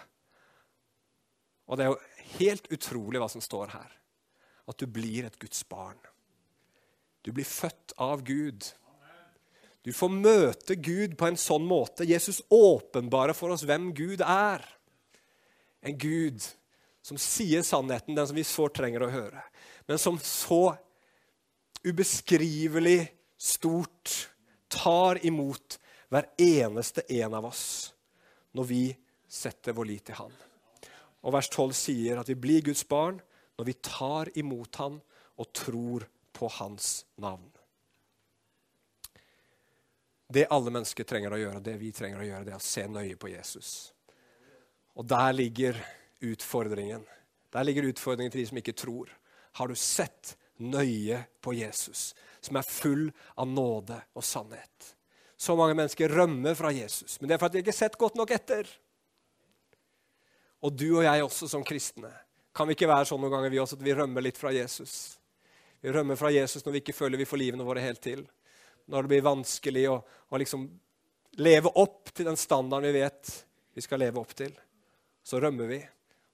og 1.67 1.77
det 1.79 1.85
er 1.85 1.91
jo 1.91 1.99
helt 2.39 2.65
utrolig 2.75 3.19
hva 3.21 3.27
som 3.31 3.43
står 3.43 3.71
her, 3.71 3.91
at 4.71 4.79
du 4.81 4.87
blir 4.87 5.27
et 5.27 5.39
Guds 5.41 5.63
barn. 5.69 5.99
Du 7.21 7.31
blir 7.35 7.45
født 7.45 7.93
av 8.01 8.23
Gud. 8.25 8.65
Du 9.85 9.91
får 9.93 10.13
møte 10.13 10.77
Gud 10.77 11.17
på 11.17 11.27
en 11.29 11.39
sånn 11.39 11.65
måte. 11.67 12.07
Jesus 12.09 12.41
åpenbarer 12.53 13.37
for 13.37 13.53
oss 13.53 13.65
hvem 13.67 13.91
Gud 13.97 14.23
er. 14.25 14.65
En 15.81 15.97
Gud 15.97 16.41
som 17.05 17.17
sier 17.17 17.65
sannheten, 17.65 18.15
den 18.17 18.27
som 18.29 18.37
vi 18.37 18.45
så 18.45 18.67
trenger 18.73 19.05
å 19.05 19.13
høre 19.13 19.41
men 19.91 19.99
som 19.99 20.19
så 20.19 20.75
ubeskrivelig 21.83 23.07
stort 23.37 24.29
tar 24.67 25.25
imot 25.25 25.79
hver 26.07 26.29
eneste 26.39 27.03
en 27.09 27.33
av 27.33 27.49
oss 27.49 27.63
når 28.55 28.69
vi 28.69 28.83
setter 29.27 29.75
vår 29.75 29.89
lit 29.89 30.05
til 30.07 30.15
Han. 30.19 30.31
Og 31.27 31.35
Vers 31.35 31.49
12 31.51 31.75
sier 31.75 32.21
at 32.21 32.31
vi 32.31 32.37
blir 32.39 32.63
Guds 32.69 32.85
barn 32.87 33.19
når 33.57 33.67
vi 33.67 33.77
tar 33.83 34.31
imot 34.39 34.81
Han 34.81 34.99
og 35.41 35.53
tror 35.53 36.07
på 36.33 36.49
Hans 36.59 37.05
navn. 37.21 37.49
Det 40.31 40.47
alle 40.47 40.71
mennesker 40.71 41.03
trenger 41.03 41.33
å 41.35 41.39
gjøre, 41.41 41.63
det 41.63 41.75
vi 41.81 41.91
trenger 41.91 42.21
å 42.21 42.27
gjøre, 42.27 42.45
det 42.47 42.53
er 42.53 42.61
å 42.61 42.63
se 42.63 42.85
nøye 42.87 43.17
på 43.19 43.33
Jesus. 43.33 43.71
Og 44.95 45.03
der 45.07 45.33
ligger 45.35 45.79
utfordringen. 46.23 47.03
Der 47.51 47.67
ligger 47.67 47.89
utfordringen 47.89 48.31
til 48.31 48.43
de 48.43 48.47
som 48.47 48.61
ikke 48.61 48.77
tror 48.77 49.11
har 49.59 49.67
du 49.67 49.75
sett 49.75 50.37
nøye 50.61 51.17
på 51.43 51.53
Jesus, 51.57 52.11
som 52.39 52.55
er 52.55 52.67
full 52.67 53.09
av 53.35 53.49
nåde 53.49 53.97
og 54.15 54.23
sannhet. 54.23 54.93
Så 55.35 55.55
mange 55.57 55.75
mennesker 55.75 56.13
rømmer 56.13 56.55
fra 56.55 56.71
Jesus, 56.71 57.17
men 57.19 57.27
det 57.27 57.35
er 57.35 57.41
for 57.41 57.49
at 57.49 57.55
de 57.55 57.63
ikke 57.63 57.73
har 57.73 57.81
sett 57.81 57.97
godt 57.99 58.19
nok 58.19 58.31
etter. 58.35 58.69
Og 60.61 60.75
du 60.77 60.87
og 60.93 61.03
jeg 61.03 61.25
også 61.25 61.49
som 61.49 61.65
kristne. 61.65 62.11
Kan 62.55 62.67
vi 62.67 62.75
ikke 62.75 62.89
være 62.91 63.07
sånn 63.07 63.21
noen 63.23 63.33
ganger 63.33 63.53
vi 63.53 63.59
også 63.61 63.77
at 63.79 63.85
vi 63.85 63.95
rømmer 63.95 64.23
litt 64.25 64.39
fra 64.39 64.51
Jesus? 64.51 65.17
Vi 65.81 65.91
rømmer 65.91 66.19
fra 66.19 66.31
Jesus 66.33 66.65
når 66.65 66.75
vi 66.75 66.81
ikke 66.83 66.95
føler 66.95 67.21
vi 67.21 67.27
får 67.29 67.41
livene 67.41 67.65
våre 67.65 67.83
helt 67.83 68.01
til. 68.03 68.25
Når 68.91 69.05
det 69.05 69.13
blir 69.13 69.23
vanskelig 69.25 69.85
å, 69.89 70.01
å 70.03 70.41
liksom 70.41 70.67
leve 71.39 71.71
opp 71.79 72.11
til 72.13 72.27
den 72.27 72.37
standarden 72.37 72.91
vi 72.91 72.99
vet 72.99 73.31
vi 73.73 73.81
skal 73.81 74.01
leve 74.03 74.19
opp 74.19 74.35
til. 74.35 74.51
Så 75.23 75.39
rømmer 75.39 75.69
vi. 75.69 75.79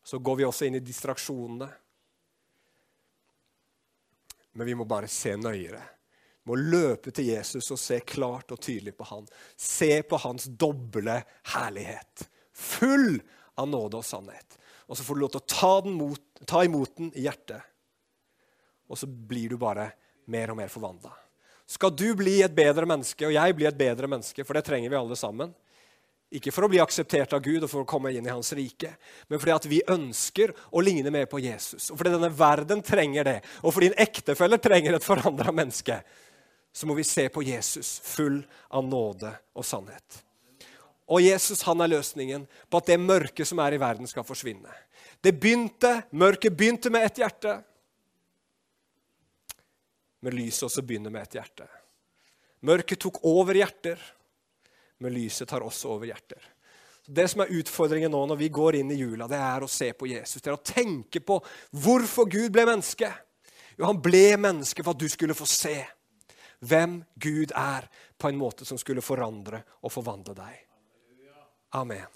Så 0.04 0.20
går 0.20 0.36
vi 0.40 0.46
også 0.48 0.66
inn 0.66 0.80
i 0.80 0.84
distraksjonene. 0.84 1.68
Men 4.58 4.68
vi 4.68 4.76
må 4.76 4.88
bare 4.90 5.10
se 5.12 5.36
nøyere. 5.38 5.84
Vi 6.42 6.50
må 6.50 6.56
løpe 6.58 7.12
til 7.12 7.30
Jesus 7.30 7.68
og 7.76 7.80
se 7.80 8.00
klart 8.08 8.52
og 8.56 8.62
tydelig 8.64 8.96
på 8.98 9.06
han. 9.12 9.28
Se 9.54 10.02
på 10.02 10.18
hans 10.24 10.48
doble 10.50 11.20
herlighet. 11.54 12.26
Full 12.54 13.20
av 13.60 13.70
nåde 13.70 14.00
og 14.00 14.08
sannhet. 14.08 14.58
Og 14.88 14.98
så 14.98 15.04
får 15.04 15.16
du 15.16 15.22
lov 15.22 15.32
til 15.36 15.44
å 15.44 15.50
ta, 15.52 15.72
mot, 15.92 16.22
ta 16.48 16.64
imot 16.66 16.96
den 17.00 17.12
i 17.16 17.26
hjertet. 17.28 17.64
Og 18.88 19.00
så 19.00 19.08
blir 19.08 19.52
du 19.52 19.60
bare 19.60 19.90
mer 20.32 20.54
og 20.54 20.60
mer 20.60 20.72
forvandla. 20.72 21.12
Skal 21.68 21.92
du 21.92 22.08
bli 22.16 22.40
et 22.46 22.56
bedre 22.56 22.88
menneske, 22.88 23.28
og 23.28 23.36
jeg 23.36 23.56
bli 23.56 23.68
et 23.68 23.80
bedre 23.80 24.08
menneske, 24.08 24.46
for 24.48 24.56
det 24.56 24.64
trenger 24.68 24.92
vi 24.92 25.00
alle 25.00 25.18
sammen, 25.20 25.52
ikke 26.32 26.52
for 26.52 26.68
å 26.68 26.70
bli 26.72 26.80
akseptert 26.84 27.34
av 27.36 27.44
Gud 27.44 27.64
og 27.64 27.72
for 27.72 27.84
å 27.84 27.88
komme 27.88 28.12
inn 28.16 28.26
i 28.28 28.32
hans 28.32 28.52
rike, 28.56 28.94
men 29.32 29.40
fordi 29.40 29.54
at 29.56 29.68
vi 29.72 29.80
ønsker 29.92 30.52
å 30.76 30.84
ligne 30.84 31.12
mer 31.12 31.28
på 31.32 31.40
Jesus. 31.40 31.90
Og 31.92 32.00
fordi 32.00 32.14
denne 32.16 32.32
verden 32.36 32.84
trenger 32.84 33.28
det, 33.28 33.38
og 33.64 33.76
fordi 33.76 33.92
en 33.92 34.00
ektefelle 34.04 34.60
trenger 34.64 34.98
et 34.98 35.08
forandra 35.08 35.56
menneske, 35.56 36.02
så 36.76 36.88
må 36.88 36.98
vi 36.98 37.08
se 37.08 37.28
på 37.32 37.44
Jesus 37.48 37.98
full 38.04 38.42
av 38.70 38.84
nåde 38.88 39.32
og 39.56 39.66
sannhet. 39.66 40.27
Og 41.08 41.24
Jesus 41.24 41.64
han 41.64 41.82
er 41.82 41.94
løsningen 41.94 42.44
på 42.70 42.82
at 42.82 42.92
det 42.92 43.00
mørket 43.00 43.48
som 43.48 43.62
er 43.64 43.78
i 43.78 43.80
verden, 43.82 44.10
skal 44.10 44.28
forsvinne. 44.28 44.74
Det 45.24 45.34
begynte, 45.40 46.04
Mørket 46.12 46.54
begynte 46.54 46.92
med 46.94 47.08
ett 47.08 47.22
hjerte, 47.24 47.56
men 50.22 50.36
lyset 50.36 50.68
også 50.68 50.84
begynner 50.86 51.14
med 51.14 51.24
ett 51.24 51.40
hjerte. 51.40 51.66
Mørket 52.68 53.00
tok 53.02 53.22
over 53.30 53.58
hjerter 53.58 54.02
men 54.98 55.14
lyset 55.14 55.50
tar 55.50 55.66
også 55.66 55.92
over 55.96 56.10
hjerter. 56.10 56.42
Det 57.08 57.28
som 57.32 57.44
er 57.44 57.54
utfordringen 57.56 58.12
nå 58.12 58.24
når 58.28 58.40
vi 58.42 58.50
går 58.54 58.80
inn 58.80 58.92
i 58.92 59.00
jula, 59.00 59.30
det 59.32 59.40
er 59.40 59.64
å 59.64 59.72
se 59.72 59.92
på 59.96 60.10
Jesus. 60.10 60.42
Det 60.42 60.52
er 60.52 60.58
å 60.58 60.64
tenke 60.66 61.22
på 61.24 61.40
hvorfor 61.84 62.28
Gud 62.30 62.52
ble 62.56 62.66
menneske. 62.68 63.12
Jo, 63.78 63.88
han 63.88 64.02
ble 64.04 64.34
menneske 64.42 64.84
for 64.84 64.98
at 64.98 65.04
du 65.04 65.08
skulle 65.12 65.38
få 65.38 65.48
se 65.48 65.78
hvem 66.68 67.00
Gud 67.22 67.54
er, 67.56 67.88
på 68.18 68.32
en 68.32 68.40
måte 68.40 68.66
som 68.66 68.80
skulle 68.82 69.04
forandre 69.06 69.60
og 69.86 69.94
forvandle 69.94 70.34
deg. 70.34 70.56
Amen. 71.70 72.08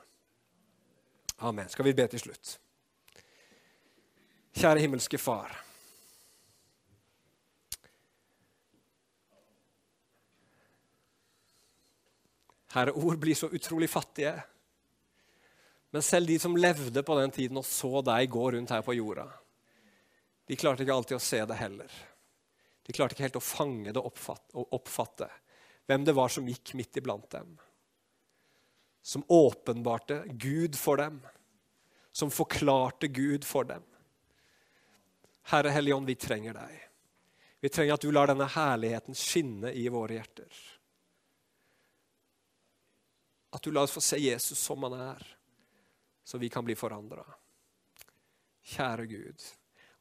Amen. 1.38 1.70
Skal 1.70 1.86
vi 1.86 1.94
be 1.94 2.06
til 2.08 2.20
slutt? 2.20 2.56
Kjære 4.56 4.84
himmelske 4.84 5.18
Far. 5.18 5.52
Herre, 12.72 12.94
ord 12.96 13.20
blir 13.20 13.36
så 13.36 13.50
utrolig 13.52 13.90
fattige. 13.90 14.36
Men 15.92 16.02
selv 16.02 16.28
de 16.28 16.38
som 16.40 16.56
levde 16.56 17.04
på 17.04 17.18
den 17.20 17.34
tiden 17.36 17.60
og 17.60 17.68
så 17.68 18.00
deg 18.06 18.30
gå 18.32 18.46
rundt 18.56 18.72
her 18.72 18.84
på 18.86 18.96
jorda, 18.96 19.28
de 20.48 20.56
klarte 20.60 20.86
ikke 20.86 20.96
alltid 20.96 21.18
å 21.18 21.24
se 21.24 21.42
det 21.48 21.58
heller. 21.60 21.92
De 22.88 22.96
klarte 22.96 23.16
ikke 23.16 23.28
helt 23.28 23.40
å 23.40 23.44
fange 23.44 23.92
det 23.92 24.00
og 24.00 24.78
oppfatte 24.78 25.28
hvem 25.88 26.06
det 26.08 26.16
var 26.16 26.32
som 26.32 26.48
gikk 26.48 26.74
midt 26.80 27.02
iblant 27.02 27.28
dem. 27.34 27.52
Som 29.02 29.24
åpenbarte 29.28 30.24
Gud 30.28 30.76
for 30.76 30.98
dem. 30.98 31.22
Som 32.12 32.32
forklarte 32.32 33.08
Gud 33.08 33.46
for 33.46 33.64
dem. 33.64 33.84
Herre 35.44 35.70
Helligånd, 35.70 36.06
vi 36.06 36.16
trenger 36.16 36.54
deg. 36.54 36.88
Vi 37.62 37.70
trenger 37.70 37.94
at 37.94 38.02
du 38.02 38.12
lar 38.12 38.30
denne 38.30 38.48
herligheten 38.50 39.18
skinne 39.18 39.72
i 39.74 39.88
våre 39.90 40.18
hjerter. 40.18 40.62
At 43.52 43.64
du 43.64 43.72
lar 43.72 43.86
oss 43.86 43.94
få 43.94 44.02
se 44.02 44.18
Jesus 44.18 44.60
som 44.60 44.84
han 44.84 44.96
er, 44.96 45.26
så 46.24 46.38
vi 46.38 46.50
kan 46.50 46.66
bli 46.66 46.76
forandra. 46.76 47.26
Kjære 48.64 49.06
Gud. 49.06 49.44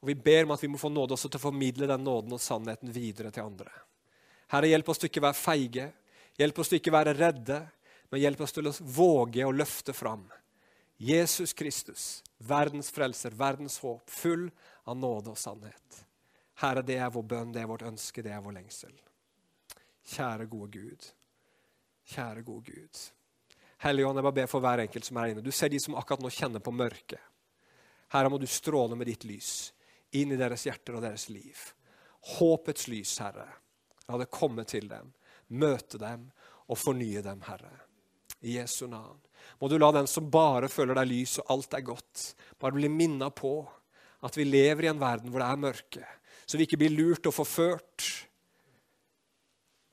Og 0.01 0.07
Vi 0.07 0.15
ber 0.15 0.45
om 0.45 0.55
at 0.55 0.63
vi 0.63 0.69
må 0.71 0.79
få 0.81 0.89
nåde 0.89 1.13
også 1.13 1.29
til 1.29 1.37
å 1.37 1.43
formidle 1.49 1.89
den 1.89 2.03
nåden 2.03 2.33
og 2.33 2.41
sannheten 2.41 2.93
videre 2.93 3.29
til 3.33 3.45
andre. 3.45 3.69
Herre, 4.49 4.71
hjelp 4.71 4.89
oss 4.89 5.01
til 5.01 5.11
ikke 5.11 5.23
være 5.27 5.37
feige, 5.37 5.85
hjelp 6.39 6.61
oss 6.63 6.71
til 6.71 6.81
ikke 6.81 6.93
være 6.95 7.13
redde, 7.17 7.59
men 8.11 8.21
hjelp 8.21 8.43
oss 8.43 8.53
til 8.55 8.67
å 8.67 8.73
våge 8.83 9.45
å 9.47 9.53
løfte 9.55 9.95
fram 9.95 10.25
Jesus 11.01 11.53
Kristus, 11.57 12.23
verdens 12.37 12.91
frelser, 12.93 13.33
verdens 13.33 13.79
håp, 13.81 14.09
full 14.09 14.51
av 14.83 14.99
nåde 15.01 15.31
og 15.33 15.39
sannhet. 15.39 16.03
Herre, 16.61 16.83
det 16.85 16.99
er 17.01 17.09
vår 17.09 17.25
bønn, 17.25 17.55
det 17.55 17.63
er 17.63 17.71
vårt 17.71 17.87
ønske, 17.87 18.21
det 18.21 18.35
er 18.35 18.43
vår 18.45 18.59
lengsel. 18.59 18.93
Kjære, 20.11 20.45
gode 20.51 20.69
Gud. 20.75 21.07
Kjære, 22.13 22.45
gode 22.45 22.75
Gud. 22.75 23.01
Hellige 23.81 24.13
jeg 24.13 24.27
bare 24.27 24.37
ber 24.43 24.51
for 24.51 24.61
hver 24.61 24.83
enkelt 24.85 25.09
som 25.09 25.17
er 25.17 25.31
inne. 25.31 25.41
Du 25.41 25.49
ser 25.49 25.73
de 25.73 25.81
som 25.81 25.97
akkurat 25.97 26.21
nå 26.21 26.29
kjenner 26.29 26.61
på 26.61 26.73
mørket. 26.75 27.21
Herre, 28.13 28.29
må 28.29 28.37
du 28.37 28.45
stråle 28.45 28.93
med 28.99 29.09
ditt 29.09 29.25
lys 29.25 29.71
inn 30.21 30.35
i 30.35 30.37
deres 30.37 30.67
hjerter 30.67 30.99
og 30.99 31.05
deres 31.07 31.31
liv. 31.33 31.57
Håpets 32.37 32.91
lys, 32.91 33.17
Herre. 33.23 33.47
La 34.05 34.21
det 34.21 34.29
komme 34.29 34.69
til 34.69 34.85
dem, 34.91 35.15
møte 35.57 35.97
dem 35.97 36.29
og 36.67 36.77
fornye 36.77 37.25
dem, 37.25 37.41
Herre. 37.47 37.73
I 38.41 38.57
Jesu 38.57 38.87
navn. 38.89 39.19
Må 39.59 39.69
du 39.69 39.77
la 39.77 39.91
den 39.93 40.09
som 40.09 40.29
bare 40.31 40.69
føler 40.71 40.97
deg 40.97 41.09
lys 41.09 41.37
og 41.41 41.53
alt 41.53 41.77
er 41.77 41.85
godt, 41.85 42.25
bare 42.61 42.77
bli 42.77 42.89
minna 42.89 43.29
på 43.33 43.55
at 44.25 44.37
vi 44.37 44.45
lever 44.45 44.85
i 44.85 44.91
en 44.91 45.01
verden 45.01 45.31
hvor 45.33 45.41
det 45.41 45.49
er 45.49 45.61
mørke, 45.61 46.07
så 46.45 46.57
vi 46.57 46.67
ikke 46.67 46.79
blir 46.81 46.93
lurt 46.93 47.29
og 47.29 47.35
forført 47.35 48.07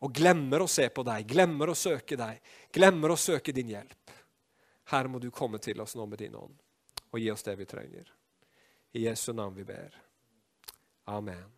og 0.04 0.14
glemmer 0.14 0.62
å 0.62 0.70
se 0.70 0.86
på 0.94 1.02
deg, 1.06 1.26
glemmer 1.28 1.72
å 1.72 1.76
søke 1.76 2.16
deg, 2.18 2.40
glemmer 2.72 3.14
å 3.14 3.18
søke 3.18 3.54
din 3.56 3.72
hjelp. 3.72 4.12
Her 4.92 5.08
må 5.10 5.20
du 5.20 5.30
komme 5.34 5.60
til 5.60 5.80
oss 5.84 5.96
nå 5.98 6.06
med 6.08 6.22
din 6.22 6.36
ånd 6.38 6.56
og 7.08 7.20
gi 7.20 7.30
oss 7.32 7.44
det 7.44 7.56
vi 7.58 7.68
trenger. 7.68 8.08
I 8.96 9.08
Jesu 9.08 9.32
navn 9.32 9.56
vi 9.56 9.64
ber. 9.68 9.96
Amen. 11.08 11.57